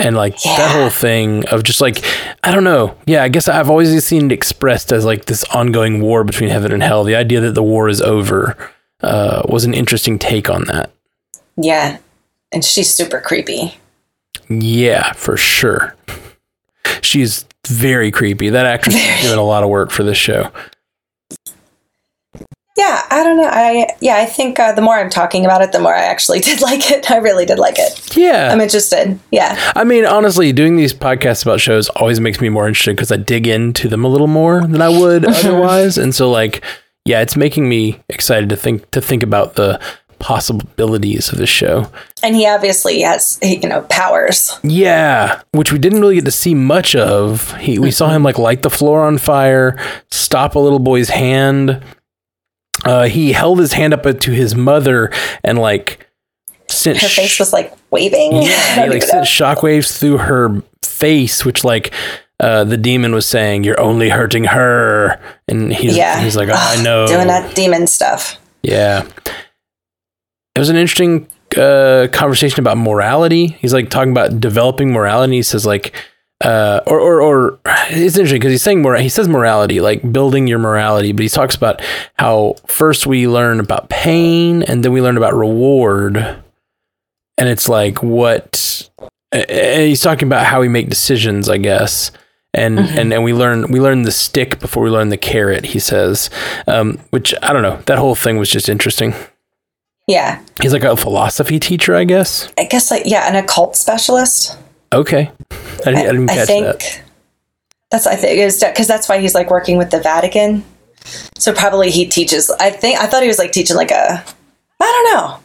And 0.00 0.16
like 0.16 0.40
that 0.42 0.74
whole 0.74 0.90
thing 0.90 1.46
of 1.48 1.62
just 1.62 1.80
like 1.80 2.02
I 2.42 2.52
don't 2.52 2.64
know. 2.64 2.96
Yeah, 3.06 3.22
I 3.22 3.28
guess 3.28 3.48
I've 3.48 3.68
always 3.68 4.04
seen 4.04 4.26
it 4.26 4.32
expressed 4.32 4.92
as 4.92 5.04
like 5.04 5.26
this 5.26 5.44
ongoing 5.44 6.00
war 6.00 6.24
between 6.24 6.48
heaven 6.48 6.72
and 6.72 6.82
hell. 6.82 7.04
The 7.04 7.16
idea 7.16 7.40
that 7.40 7.54
the 7.54 7.62
war 7.62 7.88
is 7.88 8.00
over 8.00 8.56
uh, 9.02 9.42
was 9.48 9.64
an 9.64 9.74
interesting 9.74 10.18
take 10.18 10.48
on 10.48 10.64
that. 10.64 10.90
Yeah. 11.56 11.98
And 12.52 12.64
she's 12.64 12.92
super 12.92 13.20
creepy. 13.20 13.78
Yeah, 14.48 15.12
for 15.12 15.36
sure. 15.36 15.94
She's 17.02 17.44
very 17.68 18.10
creepy. 18.10 18.48
That 18.48 18.66
actress 18.66 18.96
is 18.96 19.20
doing 19.22 19.38
a 19.38 19.44
lot 19.44 19.62
of 19.62 19.68
work 19.68 19.90
for 19.90 20.02
this 20.02 20.18
show. 20.18 20.50
Yeah, 22.80 23.02
I 23.10 23.22
don't 23.22 23.36
know. 23.36 23.50
I 23.52 23.94
yeah, 24.00 24.16
I 24.16 24.24
think 24.24 24.58
uh, 24.58 24.72
the 24.72 24.80
more 24.80 24.98
I'm 24.98 25.10
talking 25.10 25.44
about 25.44 25.60
it, 25.60 25.72
the 25.72 25.80
more 25.80 25.94
I 25.94 26.04
actually 26.04 26.40
did 26.48 26.62
like 26.62 26.90
it. 26.90 27.10
I 27.10 27.18
really 27.18 27.44
did 27.44 27.58
like 27.58 27.74
it. 27.78 28.16
Yeah. 28.16 28.50
I'm 28.50 28.60
interested. 28.60 29.20
Yeah. 29.30 29.72
I 29.76 29.84
mean, 29.84 30.06
honestly, 30.06 30.50
doing 30.52 30.76
these 30.76 30.94
podcasts 30.94 31.42
about 31.42 31.60
shows 31.60 31.90
always 31.90 32.20
makes 32.20 32.40
me 32.40 32.48
more 32.48 32.66
interested 32.66 32.96
because 32.96 33.12
I 33.12 33.18
dig 33.18 33.46
into 33.46 33.86
them 33.86 34.02
a 34.02 34.08
little 34.08 34.28
more 34.28 34.62
than 34.66 34.80
I 34.80 34.88
would 34.88 35.26
otherwise. 35.28 35.98
And 35.98 36.14
so, 36.14 36.30
like, 36.30 36.64
yeah, 37.04 37.20
it's 37.20 37.36
making 37.36 37.68
me 37.68 38.00
excited 38.08 38.48
to 38.48 38.56
think 38.56 38.90
to 38.92 39.02
think 39.02 39.22
about 39.22 39.56
the 39.56 39.78
possibilities 40.18 41.30
of 41.30 41.36
this 41.38 41.50
show. 41.50 41.90
And 42.22 42.34
he 42.34 42.46
obviously 42.46 43.02
has, 43.02 43.38
you 43.42 43.68
know, 43.68 43.82
powers. 43.90 44.58
Yeah, 44.62 45.42
which 45.52 45.70
we 45.70 45.78
didn't 45.78 46.00
really 46.00 46.14
get 46.14 46.24
to 46.24 46.30
see 46.30 46.54
much 46.54 46.96
of. 46.96 47.54
He 47.58 47.78
we 47.78 47.90
saw 47.90 48.08
him 48.08 48.22
like 48.22 48.38
light 48.38 48.62
the 48.62 48.70
floor 48.70 49.04
on 49.04 49.18
fire, 49.18 49.76
stop 50.10 50.54
a 50.54 50.58
little 50.58 50.78
boy's 50.78 51.10
hand. 51.10 51.82
Uh, 52.84 53.04
he 53.04 53.32
held 53.32 53.58
his 53.58 53.72
hand 53.74 53.92
up 53.92 54.02
to 54.20 54.30
his 54.32 54.54
mother 54.54 55.10
and 55.44 55.58
like 55.58 56.06
sent 56.70 56.98
Her 56.98 57.08
face 57.08 57.30
sh- 57.30 57.40
was 57.40 57.52
like 57.52 57.74
waving. 57.90 58.42
yeah, 58.42 58.84
he 58.84 58.90
like 58.90 59.02
sent 59.02 59.26
shockwaves 59.26 59.98
through 59.98 60.18
her 60.18 60.62
face, 60.82 61.44
which 61.44 61.62
like 61.64 61.92
uh, 62.38 62.64
the 62.64 62.76
demon 62.78 63.12
was 63.12 63.26
saying, 63.26 63.64
"You're 63.64 63.80
only 63.80 64.08
hurting 64.08 64.44
her," 64.44 65.20
and 65.46 65.72
he's 65.72 65.96
Yeah. 65.96 66.20
he's 66.22 66.36
like, 66.36 66.48
oh, 66.48 66.54
"I 66.56 66.82
know." 66.82 67.06
Doing 67.06 67.26
that 67.26 67.54
demon 67.54 67.86
stuff. 67.86 68.38
Yeah. 68.62 69.06
It 70.54 70.58
was 70.58 70.68
an 70.70 70.76
interesting 70.76 71.28
uh, 71.56 72.08
conversation 72.12 72.60
about 72.60 72.76
morality. 72.78 73.48
He's 73.60 73.72
like 73.74 73.90
talking 73.90 74.10
about 74.12 74.40
developing 74.40 74.90
morality. 74.92 75.36
He 75.36 75.42
says 75.42 75.64
like, 75.66 75.94
uh, 76.42 76.80
or, 76.86 76.98
or, 76.98 77.20
or 77.20 77.60
it's 77.64 78.16
interesting 78.16 78.40
because 78.40 78.52
he's 78.52 78.62
saying 78.62 78.80
more, 78.82 78.96
he 78.96 79.08
says 79.08 79.28
morality, 79.28 79.80
like 79.80 80.10
building 80.12 80.46
your 80.46 80.58
morality, 80.58 81.12
but 81.12 81.22
he 81.22 81.28
talks 81.28 81.54
about 81.54 81.82
how 82.18 82.54
first 82.66 83.06
we 83.06 83.28
learn 83.28 83.60
about 83.60 83.88
pain 83.90 84.62
and 84.62 84.84
then 84.84 84.92
we 84.92 85.02
learn 85.02 85.16
about 85.16 85.34
reward. 85.34 86.16
And 86.16 87.48
it's 87.48 87.68
like 87.68 88.02
what, 88.02 88.90
and 89.32 89.82
he's 89.82 90.00
talking 90.00 90.28
about 90.28 90.46
how 90.46 90.60
we 90.60 90.68
make 90.68 90.88
decisions, 90.88 91.48
I 91.48 91.58
guess. 91.58 92.10
And, 92.52 92.80
and 92.80 93.12
and 93.12 93.22
we 93.22 93.32
learn 93.32 93.70
we 93.70 93.78
learn 93.80 94.02
the 94.02 94.10
stick 94.10 94.58
before 94.58 94.82
we 94.82 94.90
learn 94.90 95.10
the 95.10 95.16
carrot. 95.16 95.66
He 95.66 95.78
says, 95.78 96.30
um, 96.66 96.98
which 97.10 97.32
I 97.44 97.52
don't 97.52 97.62
know. 97.62 97.80
That 97.86 97.98
whole 97.98 98.16
thing 98.16 98.38
was 98.38 98.50
just 98.50 98.68
interesting. 98.68 99.14
Yeah. 100.08 100.42
He's 100.60 100.72
like 100.72 100.82
a 100.82 100.96
philosophy 100.96 101.60
teacher, 101.60 101.94
I 101.94 102.02
guess. 102.02 102.52
I 102.58 102.64
guess 102.64 102.90
like 102.90 103.04
yeah, 103.06 103.28
an 103.28 103.36
occult 103.36 103.76
specialist. 103.76 104.58
Okay, 104.92 105.30
I 105.50 105.56
didn't, 105.84 105.96
I 105.96 106.02
didn't 106.02 106.26
catch 106.28 106.46
think 106.46 106.64
that. 106.66 107.02
that's 107.90 108.06
I 108.06 108.16
think 108.16 108.38
is 108.38 108.62
because 108.62 108.88
that's 108.88 109.08
why 109.08 109.18
he's 109.18 109.34
like 109.34 109.50
working 109.50 109.76
with 109.76 109.90
the 109.90 110.00
Vatican. 110.00 110.64
So 111.38 111.52
probably 111.52 111.90
he 111.90 112.06
teaches. 112.06 112.50
I 112.50 112.70
think 112.70 112.98
I 112.98 113.06
thought 113.06 113.22
he 113.22 113.28
was 113.28 113.38
like 113.38 113.52
teaching 113.52 113.76
like 113.76 113.90
a. 113.90 114.24
I 114.82 115.04
don't 115.04 115.14
know. 115.14 115.38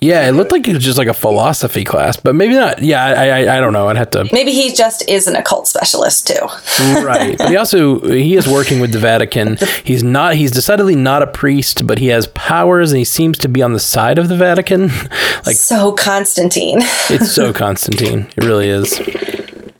Yeah, 0.00 0.28
it 0.28 0.32
looked 0.32 0.52
like 0.52 0.66
it 0.68 0.74
was 0.74 0.84
just 0.84 0.98
like 0.98 1.08
a 1.08 1.14
philosophy 1.14 1.82
class, 1.82 2.16
but 2.16 2.34
maybe 2.34 2.54
not. 2.54 2.82
Yeah, 2.82 3.04
I 3.04 3.28
I, 3.28 3.56
I 3.56 3.60
don't 3.60 3.72
know. 3.72 3.88
I'd 3.88 3.96
have 3.96 4.10
to. 4.10 4.28
Maybe 4.32 4.52
he 4.52 4.72
just 4.72 5.08
is 5.08 5.26
an 5.26 5.34
occult 5.34 5.66
specialist 5.66 6.28
too. 6.28 6.40
right, 7.04 7.36
but 7.36 7.48
he 7.48 7.56
also 7.56 8.00
he 8.00 8.36
is 8.36 8.46
working 8.46 8.80
with 8.80 8.92
the 8.92 8.98
Vatican. 8.98 9.56
He's 9.84 10.04
not. 10.04 10.36
He's 10.36 10.52
decidedly 10.52 10.94
not 10.94 11.22
a 11.22 11.26
priest, 11.26 11.86
but 11.86 11.98
he 11.98 12.08
has 12.08 12.28
powers, 12.28 12.92
and 12.92 12.98
he 12.98 13.04
seems 13.04 13.38
to 13.38 13.48
be 13.48 13.60
on 13.60 13.72
the 13.72 13.80
side 13.80 14.18
of 14.18 14.28
the 14.28 14.36
Vatican. 14.36 14.88
like 15.46 15.56
so 15.56 15.92
Constantine. 15.92 16.78
it's 17.10 17.32
so 17.32 17.52
Constantine. 17.52 18.28
It 18.36 18.44
really 18.44 18.68
is. 18.68 19.00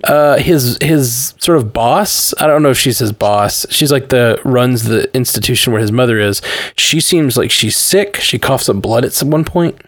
Uh, 0.05 0.39
his 0.39 0.79
his 0.81 1.35
sort 1.39 1.59
of 1.59 1.73
boss. 1.73 2.35
I 2.39 2.47
don't 2.47 2.63
know 2.63 2.71
if 2.71 2.79
she's 2.79 2.99
his 2.99 3.13
boss. 3.13 3.67
She's 3.71 3.93
like 3.93 4.09
the 4.09 4.41
runs 4.45 4.85
the 4.85 5.15
institution 5.15 5.73
where 5.73 5.83
his 5.83 5.93
mother 5.93 6.19
is. 6.19 6.43
She 6.77 7.01
seems 7.01 7.37
like 7.37 7.51
she's 7.51 7.77
sick. 7.77 8.17
She 8.17 8.39
coughs 8.39 8.69
up 8.69 8.81
blood 8.83 9.05
at 9.05 9.13
some 9.13 9.31
one 9.31 9.45
point. 9.45 9.81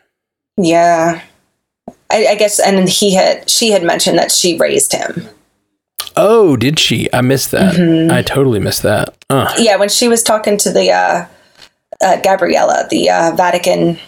Yeah. 0.64 1.22
I, 2.10 2.26
I 2.28 2.34
guess, 2.34 2.58
and 2.58 2.88
he 2.88 3.14
had 3.14 3.48
she 3.48 3.70
had 3.70 3.82
mentioned 3.84 4.18
that 4.18 4.32
she 4.32 4.58
raised 4.58 4.92
him. 4.92 5.28
Oh, 6.16 6.56
did 6.56 6.78
she? 6.78 7.08
I 7.12 7.20
missed 7.20 7.52
that. 7.52 8.10
I 8.10 8.22
totally 8.22 8.58
missed 8.58 8.82
that. 8.82 9.16
Uh, 9.30 9.52
Yeah, 9.58 9.76
when 9.76 9.88
she 9.88 10.08
was 10.08 10.22
talking 10.22 10.56
to 10.58 10.72
the 10.72 10.90
uh, 10.90 11.26
uh, 12.00 12.20
Gabriella, 12.20 12.86
the 12.90 13.10
uh, 13.10 13.32
Vatican 13.36 13.98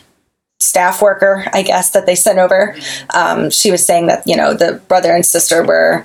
staff 0.58 1.00
worker, 1.00 1.44
I 1.52 1.62
guess 1.62 1.90
that 1.90 2.06
they 2.06 2.14
sent 2.14 2.38
over, 2.38 2.76
um, 3.14 3.50
she 3.50 3.70
was 3.70 3.84
saying 3.84 4.06
that 4.08 4.26
you 4.26 4.36
know 4.36 4.52
the 4.54 4.80
brother 4.88 5.14
and 5.14 5.24
sister 5.24 5.62
were 5.64 6.04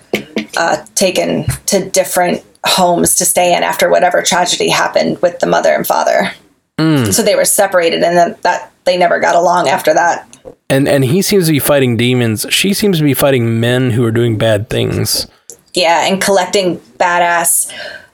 uh, 0.56 0.86
taken 0.94 1.46
to 1.68 1.90
different 1.90 2.44
homes 2.66 3.16
to 3.16 3.26
stay 3.26 3.56
in 3.56 3.64
after 3.64 3.90
whatever 3.90 4.22
tragedy 4.22 4.70
happened 4.70 5.20
with 5.22 5.40
the 5.40 5.48
mother 5.48 5.74
and 5.74 5.88
father. 5.88 6.32
So 7.12 7.24
they 7.24 7.36
were 7.36 7.46
separated, 7.46 8.04
and 8.04 8.16
then 8.16 8.36
that 8.44 8.72
they 8.86 8.98
never 8.98 9.20
got 9.20 9.36
along 9.36 9.68
after 9.68 9.96
that. 9.96 10.27
And 10.70 10.88
and 10.88 11.06
he 11.06 11.22
seems 11.22 11.46
to 11.48 11.52
be 11.52 11.60
fighting 11.60 11.98
demons. 11.98 12.46
She 12.50 12.74
seems 12.74 12.98
to 12.98 13.04
be 13.04 13.14
fighting 13.14 13.60
men 13.60 13.92
who 13.92 14.04
are 14.06 14.12
doing 14.12 14.38
bad 14.38 14.70
things. 14.70 15.28
Yeah, 15.74 16.06
and 16.08 16.22
collecting 16.22 16.78
badass 17.00 17.72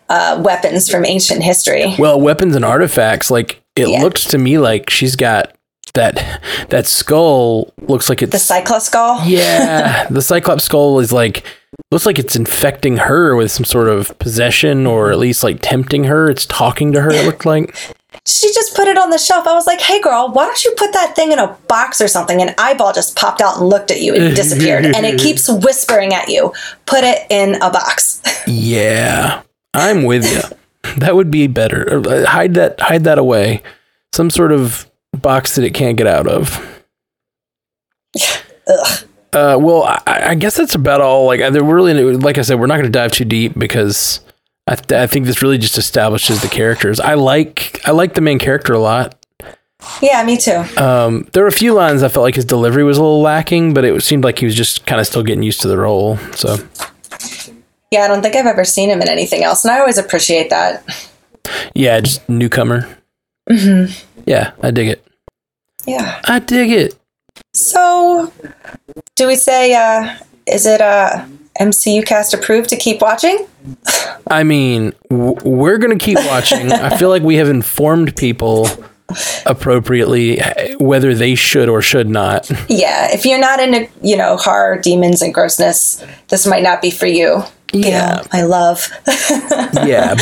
uh, 0.10 0.42
weapons 0.44 0.90
from 0.90 1.06
ancient 1.06 1.44
history. 1.44 1.96
Well, 1.98 2.20
weapons 2.20 2.56
and 2.56 2.66
artifacts. 2.66 3.32
Like 3.32 3.62
it 3.76 3.88
Yeah. 3.90 4.02
looks 4.02 4.26
to 4.26 4.38
me 4.38 4.58
like 4.58 4.90
she's 4.90 5.16
got 5.16 5.56
that 5.94 6.42
that 6.70 6.88
skull. 6.88 7.74
Looks 7.82 8.10
like 8.10 8.22
it's 8.22 8.32
The 8.32 8.40
Cyclops 8.40 8.86
skull. 8.86 9.22
Yeah, 9.26 10.08
the 10.10 10.22
Cyclops 10.22 10.64
skull 10.66 11.00
is 11.00 11.12
like 11.14 11.44
looks 11.92 12.06
like 12.06 12.20
it's 12.20 12.36
infecting 12.36 12.98
her 12.98 13.36
with 13.36 13.52
some 13.52 13.66
sort 13.66 13.88
of 13.90 14.18
possession, 14.20 14.86
or 14.86 15.12
at 15.12 15.18
least 15.20 15.44
like 15.44 15.60
tempting 15.62 16.04
her. 16.06 16.30
It's 16.30 16.46
talking 16.46 16.92
to 16.94 17.02
her. 17.02 17.12
It 17.12 17.26
looked 17.26 17.46
like. 17.46 17.76
She 18.26 18.54
just 18.54 18.74
put 18.76 18.88
it 18.88 18.98
on 18.98 19.10
the 19.10 19.18
shelf. 19.18 19.48
I 19.48 19.54
was 19.54 19.68
like, 19.68 19.82
hey 19.82 20.00
girl, 20.02 20.32
why 20.32 20.46
don't 20.46 20.64
you 20.64 20.74
put 20.78 20.94
that 20.94 21.14
thing 21.16 21.34
in 21.34 21.40
a 21.40 21.48
box 21.68 22.00
or 22.00 22.08
something? 22.08 22.42
An 22.42 22.56
eyeball 22.58 22.94
just 22.94 23.18
popped 23.18 23.42
out 23.42 23.58
and 23.58 23.68
looked 23.68 23.92
at 23.92 24.00
you 24.02 24.16
and 24.16 24.34
disappeared. 24.36 24.86
and 24.86 25.06
it 25.06 25.20
keeps 25.20 25.50
whispering 25.50 26.14
at 26.14 26.30
you, 26.30 26.54
put 26.86 27.04
it 27.04 27.28
in 27.30 27.56
a 27.56 27.70
box. 27.70 28.22
Yeah, 28.46 29.42
I'm 29.74 30.04
with 30.04 30.30
you. 30.30 30.42
That 30.98 31.16
would 31.16 31.32
be 31.32 31.48
better. 31.48 32.06
Uh, 32.06 32.26
Hide 32.26 32.56
that. 32.56 32.78
Hide 32.82 33.06
that 33.06 33.18
away. 33.18 33.64
Some 34.12 34.30
sort 34.30 34.52
of 34.52 34.86
box 35.14 35.56
that 35.56 35.64
it 35.64 35.74
can't 35.74 35.96
get 35.98 36.08
out 36.08 36.28
of. 36.28 36.60
Ugh. 38.68 39.04
Uh, 39.32 39.58
well, 39.60 39.84
I, 39.84 40.02
I 40.32 40.36
guess 40.36 40.58
that's 40.58 40.76
about 40.76 41.00
all. 41.00 41.26
Like, 41.26 41.40
we're 41.40 41.64
really, 41.64 41.94
like 42.18 42.38
I 42.38 42.42
said, 42.42 42.60
we're 42.60 42.68
not 42.68 42.76
going 42.76 42.84
to 42.84 42.90
dive 42.92 43.14
too 43.14 43.24
deep 43.26 43.58
because 43.58 44.20
I, 44.68 44.76
th- 44.76 45.00
I 45.02 45.08
think 45.08 45.26
this 45.26 45.42
really 45.42 45.58
just 45.58 45.78
establishes 45.78 46.42
the 46.42 46.48
characters. 46.48 47.00
I 47.00 47.16
like, 47.16 47.82
I 47.86 47.92
like 47.92 48.14
the 48.14 48.22
main 48.22 48.40
character 48.40 48.74
a 48.74 48.80
lot. 48.80 49.16
Yeah, 50.02 50.24
me 50.24 50.38
too. 50.38 50.64
Um, 50.78 51.28
there 51.34 51.44
were 51.44 51.50
a 51.50 51.52
few 51.52 51.74
lines 51.74 52.04
I 52.04 52.08
felt 52.08 52.24
like 52.24 52.36
his 52.36 52.46
delivery 52.46 52.86
was 52.86 52.98
a 52.98 53.02
little 53.02 53.22
lacking, 53.22 53.74
but 53.74 53.84
it 53.84 54.02
seemed 54.04 54.24
like 54.24 54.40
he 54.40 54.46
was 54.46 54.56
just 54.56 54.86
kind 54.86 55.02
of 55.02 55.08
still 55.08 55.24
getting 55.24 55.44
used 55.44 55.60
to 55.62 55.68
the 55.68 55.78
role. 55.78 56.18
So, 56.34 56.56
Yeah, 57.92 58.04
I 58.04 58.08
don't 58.08 58.22
think 58.22 58.36
I've 58.38 58.46
ever 58.46 58.64
seen 58.64 58.90
him 58.90 59.02
in 59.02 59.10
anything 59.10 59.44
else. 59.44 59.66
And 59.66 59.74
I 59.74 59.80
always 59.80 59.98
appreciate 59.98 60.50
that. 60.52 60.84
yeah, 61.76 62.00
just 62.00 62.28
newcomer. 62.30 62.88
Yeah, 64.26 64.52
I 64.62 64.72
dig 64.72 64.88
it. 64.88 65.06
Yeah. 65.86 66.22
I 66.24 66.40
dig 66.40 66.72
it. 66.72 66.96
So, 67.54 68.32
do 69.18 69.28
we 69.28 69.36
say, 69.36 69.74
uh, 69.76 70.16
is 70.48 70.66
it, 70.66 70.80
uh, 70.80 71.26
MCU 71.60 72.06
cast 72.06 72.34
approved 72.34 72.70
to 72.70 72.76
keep 72.76 73.02
watching? 73.02 73.48
I 74.28 74.44
mean, 74.44 74.94
w- 75.10 75.36
we're 75.44 75.78
going 75.78 75.98
to 75.98 76.04
keep 76.04 76.18
watching. 76.26 76.72
I 76.72 76.98
feel 76.98 77.10
like 77.10 77.24
we 77.24 77.36
have 77.36 77.50
informed 77.50 78.16
people 78.16 78.68
appropriately 79.46 80.40
eh, 80.40 80.76
whether 80.76 81.14
they 81.14 81.36
should 81.36 81.70
or 81.70 81.82
should 81.82 82.10
not. 82.10 82.50
Yeah, 82.70 83.12
if 83.12 83.26
you're 83.26 83.40
not 83.40 83.60
into, 83.60 83.88
you 84.02 84.18
know, 84.18 84.38
horror, 84.38 84.80
demons, 84.80 85.22
and 85.22 85.34
grossness, 85.34 86.04
this 86.30 86.48
might 86.48 86.64
not 86.64 86.82
be 86.82 86.90
for 86.92 87.06
you. 87.06 87.44
You 87.72 87.90
Yeah. 87.90 88.16
know, 88.16 88.24
I 88.32 88.42
love. 88.44 88.88
yeah 89.86 90.16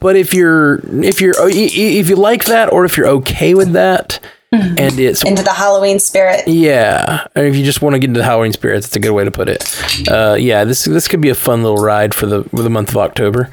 but 0.00 0.14
if 0.14 0.32
you're 0.34 0.80
if 1.02 1.20
you're 1.20 1.34
if 1.38 2.08
you 2.08 2.14
like 2.16 2.44
that 2.44 2.70
or 2.72 2.84
if 2.84 2.96
you're 2.96 3.08
okay 3.08 3.54
with 3.54 3.72
that 3.72 4.20
and 4.52 4.98
it's 4.98 5.22
into 5.24 5.42
the 5.42 5.52
Halloween 5.52 5.98
spirit. 5.98 6.46
yeah 6.48 7.26
if 7.36 7.54
you 7.56 7.64
just 7.64 7.82
want 7.82 7.94
to 7.94 7.98
get 7.98 8.08
into 8.08 8.18
the 8.20 8.24
halloween 8.24 8.52
spirits 8.52 8.86
that's 8.86 8.96
a 8.96 9.00
good 9.00 9.12
way 9.12 9.24
to 9.24 9.30
put 9.30 9.48
it 9.48 10.08
uh 10.10 10.36
yeah 10.38 10.64
this 10.64 10.84
this 10.84 11.06
could 11.08 11.20
be 11.20 11.28
a 11.28 11.34
fun 11.34 11.62
little 11.62 11.78
ride 11.78 12.14
for 12.14 12.26
the 12.26 12.44
for 12.44 12.62
the 12.62 12.70
month 12.70 12.90
of 12.90 12.96
october 12.96 13.50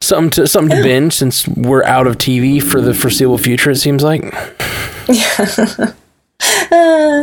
something 0.00 0.30
to 0.30 0.46
something 0.46 0.76
to 0.76 0.82
binge 0.82 1.12
since 1.14 1.48
we're 1.48 1.84
out 1.84 2.06
of 2.06 2.16
tv 2.16 2.62
for 2.62 2.80
the 2.80 2.94
foreseeable 2.94 3.38
future 3.38 3.70
it 3.70 3.76
seems 3.76 4.02
like 4.02 4.22
Yeah. 5.08 5.92
I, 6.70 7.20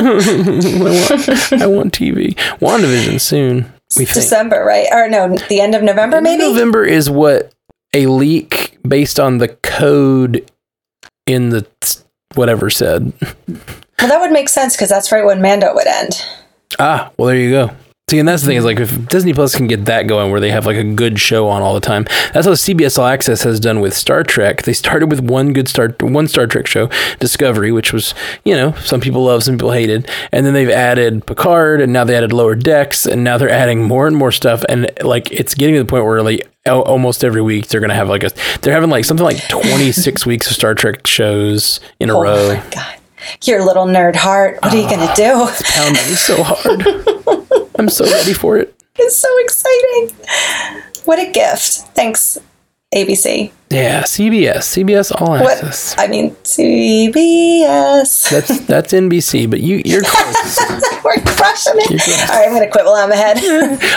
want, 0.79 1.53
I 1.61 1.67
want 1.67 1.93
tv 1.93 2.35
wandavision 2.59 3.19
soon 3.21 3.71
we 3.97 4.05
think 4.05 4.13
December, 4.15 4.63
right? 4.63 4.87
Or 4.93 5.09
no, 5.09 5.35
the 5.49 5.59
end 5.59 5.75
of 5.75 5.83
November, 5.83 6.21
maybe? 6.21 6.41
November 6.41 6.85
is 6.85 7.09
what 7.09 7.51
a 7.93 8.05
leak 8.05 8.77
based 8.87 9.19
on 9.19 9.39
the 9.39 9.49
code 9.49 10.49
in 11.27 11.49
the 11.49 11.67
whatever 12.35 12.69
said. 12.69 13.13
Well, 13.19 14.09
that 14.09 14.19
would 14.19 14.31
make 14.31 14.49
sense 14.49 14.75
because 14.75 14.89
that's 14.89 15.11
right 15.11 15.25
when 15.25 15.41
Mando 15.41 15.73
would 15.73 15.87
end. 15.87 16.25
Ah, 16.79 17.11
well, 17.17 17.27
there 17.27 17.37
you 17.37 17.51
go. 17.51 17.69
See, 18.11 18.19
and 18.19 18.27
that's 18.27 18.41
the 18.41 18.47
thing 18.47 18.57
is 18.57 18.65
like 18.65 18.77
if 18.81 19.07
Disney 19.07 19.33
Plus 19.33 19.55
can 19.55 19.67
get 19.67 19.85
that 19.85 20.05
going 20.05 20.31
where 20.31 20.41
they 20.41 20.51
have 20.51 20.65
like 20.65 20.75
a 20.75 20.83
good 20.83 21.17
show 21.17 21.47
on 21.47 21.61
all 21.61 21.73
the 21.73 21.79
time. 21.79 22.03
That's 22.33 22.45
how 22.45 22.51
CBS 22.51 22.99
All 22.99 23.05
Access 23.05 23.43
has 23.43 23.57
done 23.57 23.79
with 23.79 23.93
Star 23.93 24.21
Trek. 24.21 24.63
They 24.63 24.73
started 24.73 25.09
with 25.09 25.21
one 25.21 25.53
good 25.53 25.69
Star 25.69 25.95
one 26.01 26.27
Star 26.27 26.45
Trek 26.45 26.67
show, 26.67 26.89
Discovery, 27.21 27.71
which 27.71 27.93
was 27.93 28.13
you 28.43 28.53
know 28.53 28.73
some 28.83 28.99
people 28.99 29.23
love, 29.23 29.43
some 29.43 29.55
people 29.55 29.71
hated, 29.71 30.09
and 30.33 30.45
then 30.45 30.53
they've 30.53 30.69
added 30.69 31.25
Picard, 31.25 31.79
and 31.79 31.93
now 31.93 32.03
they 32.03 32.13
added 32.17 32.33
Lower 32.33 32.53
Decks, 32.53 33.05
and 33.05 33.23
now 33.23 33.37
they're 33.37 33.49
adding 33.49 33.81
more 33.81 34.07
and 34.07 34.17
more 34.17 34.33
stuff, 34.33 34.65
and 34.67 34.91
like 35.01 35.31
it's 35.31 35.55
getting 35.55 35.75
to 35.75 35.79
the 35.81 35.87
point 35.87 36.03
where 36.03 36.21
like 36.21 36.45
almost 36.67 37.23
every 37.23 37.41
week 37.41 37.69
they're 37.69 37.79
gonna 37.79 37.93
have 37.95 38.09
like 38.09 38.25
a 38.25 38.31
they're 38.61 38.73
having 38.73 38.89
like 38.89 39.05
something 39.05 39.23
like 39.23 39.47
twenty 39.47 39.93
six 39.93 40.25
weeks 40.31 40.47
of 40.51 40.53
Star 40.57 40.75
Trek 40.75 41.07
shows 41.07 41.79
in 42.01 42.09
a 42.09 42.13
Oh 42.17 42.21
row. 42.23 42.47
my 42.55 42.63
god. 42.71 42.97
Your 43.43 43.63
little 43.65 43.85
nerd 43.85 44.15
heart. 44.15 44.59
What 44.61 44.73
are 44.73 44.77
you 44.77 44.87
going 44.87 45.07
to 45.07 45.13
do? 45.15 45.31
Ah, 45.35 45.49
it's 45.57 45.71
Pounding 45.71 46.15
so 46.15 46.43
hard. 46.43 47.69
I'm 47.79 47.89
so 47.89 48.05
ready 48.05 48.33
for 48.33 48.57
it. 48.57 48.75
It's 48.97 49.17
so 49.17 49.29
exciting. 49.39 50.15
What 51.05 51.19
a 51.19 51.31
gift. 51.31 51.63
Thanks, 51.95 52.37
ABC. 52.93 53.51
Yeah, 53.69 54.03
CBS, 54.03 54.63
CBS 54.67 55.13
All 55.21 55.33
Access. 55.35 55.95
What? 55.95 56.05
I 56.05 56.09
mean, 56.11 56.31
CBS. 56.43 58.29
That's 58.29 58.59
that's 58.65 58.91
NBC, 58.91 59.49
but 59.49 59.61
you 59.61 59.81
you're 59.85 60.03
close. 60.05 60.59
We're 61.01 61.15
crushing 61.21 61.75
it. 61.77 61.87
Close. 61.87 62.29
All 62.29 62.35
right, 62.37 62.47
I'm 62.49 62.53
going 62.53 62.63
to 62.63 62.69
quit 62.69 62.83
while 62.83 62.95
I'm 62.95 63.09
ahead. 63.13 63.39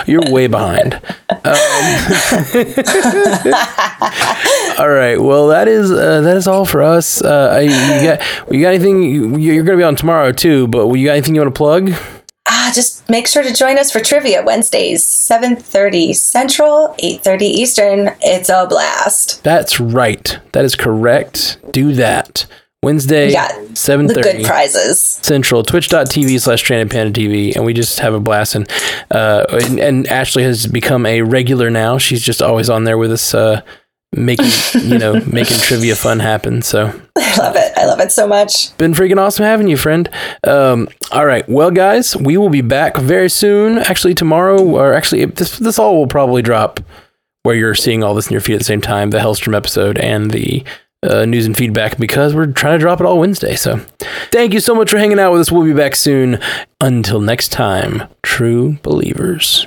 You're 0.06 0.22
way 0.30 0.46
behind. 0.46 0.94
Um, 0.94 1.00
all 4.78 4.88
right. 4.88 5.16
Well, 5.20 5.48
that 5.48 5.66
is 5.66 5.90
uh, 5.90 6.20
that 6.20 6.36
is 6.36 6.46
all 6.46 6.64
for 6.64 6.80
us. 6.80 7.20
Uh, 7.20 7.48
I, 7.52 7.60
you 7.62 7.70
got 8.06 8.20
you 8.52 8.60
got 8.62 8.74
anything? 8.74 9.02
You, 9.02 9.36
you're 9.38 9.64
going 9.64 9.76
to 9.76 9.80
be 9.80 9.84
on 9.84 9.96
tomorrow 9.96 10.30
too, 10.30 10.68
but 10.68 10.86
you 10.94 11.06
got 11.06 11.14
anything 11.14 11.34
you 11.34 11.40
want 11.40 11.52
to 11.52 11.58
plug? 11.58 11.90
ah, 12.46 12.70
just 12.74 12.93
make 13.08 13.26
sure 13.26 13.42
to 13.42 13.52
join 13.54 13.78
us 13.78 13.90
for 13.90 14.00
trivia 14.00 14.42
Wednesdays, 14.44 15.04
7.30 15.04 16.14
Central, 16.14 16.94
8.30 17.02 17.42
Eastern. 17.42 18.10
It's 18.20 18.48
a 18.48 18.66
blast. 18.68 19.42
That's 19.44 19.80
right. 19.80 20.38
That 20.52 20.64
is 20.64 20.74
correct. 20.76 21.58
Do 21.72 21.92
that. 21.94 22.46
Wednesday, 22.82 23.32
Yeah, 23.32 23.48
seven 23.72 24.06
The 24.06 24.14
good 24.14 24.44
prizes. 24.44 25.00
Central, 25.22 25.62
twitch.tv 25.62 26.38
slash 26.38 26.60
stranded 26.60 26.90
panda 26.90 27.18
TV, 27.18 27.56
and 27.56 27.64
we 27.64 27.72
just 27.72 27.98
have 28.00 28.12
a 28.12 28.20
blast. 28.20 28.54
And, 28.54 28.70
uh, 29.10 29.46
and 29.50 29.80
and 29.80 30.06
Ashley 30.08 30.42
has 30.42 30.66
become 30.66 31.06
a 31.06 31.22
regular 31.22 31.70
now. 31.70 31.96
She's 31.96 32.22
just 32.22 32.42
always 32.42 32.68
on 32.68 32.84
there 32.84 32.98
with 32.98 33.10
us, 33.10 33.32
uh, 33.34 33.62
making 34.16 34.50
you 34.80 34.98
know 34.98 35.14
making 35.32 35.58
trivia 35.58 35.96
fun 35.96 36.20
happen. 36.20 36.62
So 36.62 36.86
I 37.16 37.36
love 37.38 37.56
it. 37.56 37.72
I 37.76 37.86
love 37.86 38.00
it 38.00 38.12
so 38.12 38.26
much. 38.26 38.76
been 38.78 38.92
freaking 38.92 39.18
awesome 39.18 39.44
having 39.44 39.68
you, 39.68 39.76
friend. 39.76 40.08
Um, 40.44 40.88
all 41.12 41.26
right, 41.26 41.48
well, 41.48 41.70
guys, 41.70 42.16
we 42.16 42.36
will 42.36 42.50
be 42.50 42.60
back 42.60 42.96
very 42.96 43.30
soon. 43.30 43.78
Actually, 43.78 44.14
tomorrow, 44.14 44.62
or 44.62 44.92
actually, 44.94 45.24
this 45.26 45.58
this 45.58 45.78
all 45.78 45.96
will 45.96 46.06
probably 46.06 46.42
drop 46.42 46.80
where 47.42 47.54
you're 47.54 47.74
seeing 47.74 48.02
all 48.02 48.14
this 48.14 48.26
in 48.28 48.32
your 48.32 48.40
feed 48.40 48.54
at 48.54 48.60
the 48.60 48.64
same 48.64 48.80
time. 48.80 49.10
The 49.10 49.18
Helstrom 49.18 49.56
episode 49.56 49.98
and 49.98 50.30
the 50.30 50.64
uh, 51.02 51.26
news 51.26 51.44
and 51.46 51.56
feedback 51.56 51.98
because 51.98 52.34
we're 52.34 52.46
trying 52.46 52.78
to 52.78 52.82
drop 52.82 53.00
it 53.00 53.06
all 53.06 53.18
Wednesday. 53.18 53.56
So, 53.56 53.78
thank 54.32 54.54
you 54.54 54.60
so 54.60 54.74
much 54.74 54.90
for 54.90 54.98
hanging 54.98 55.18
out 55.18 55.32
with 55.32 55.42
us. 55.42 55.52
We'll 55.52 55.64
be 55.64 55.74
back 55.74 55.94
soon. 55.94 56.40
Until 56.80 57.20
next 57.20 57.48
time, 57.48 58.04
true 58.22 58.78
believers. 58.82 59.66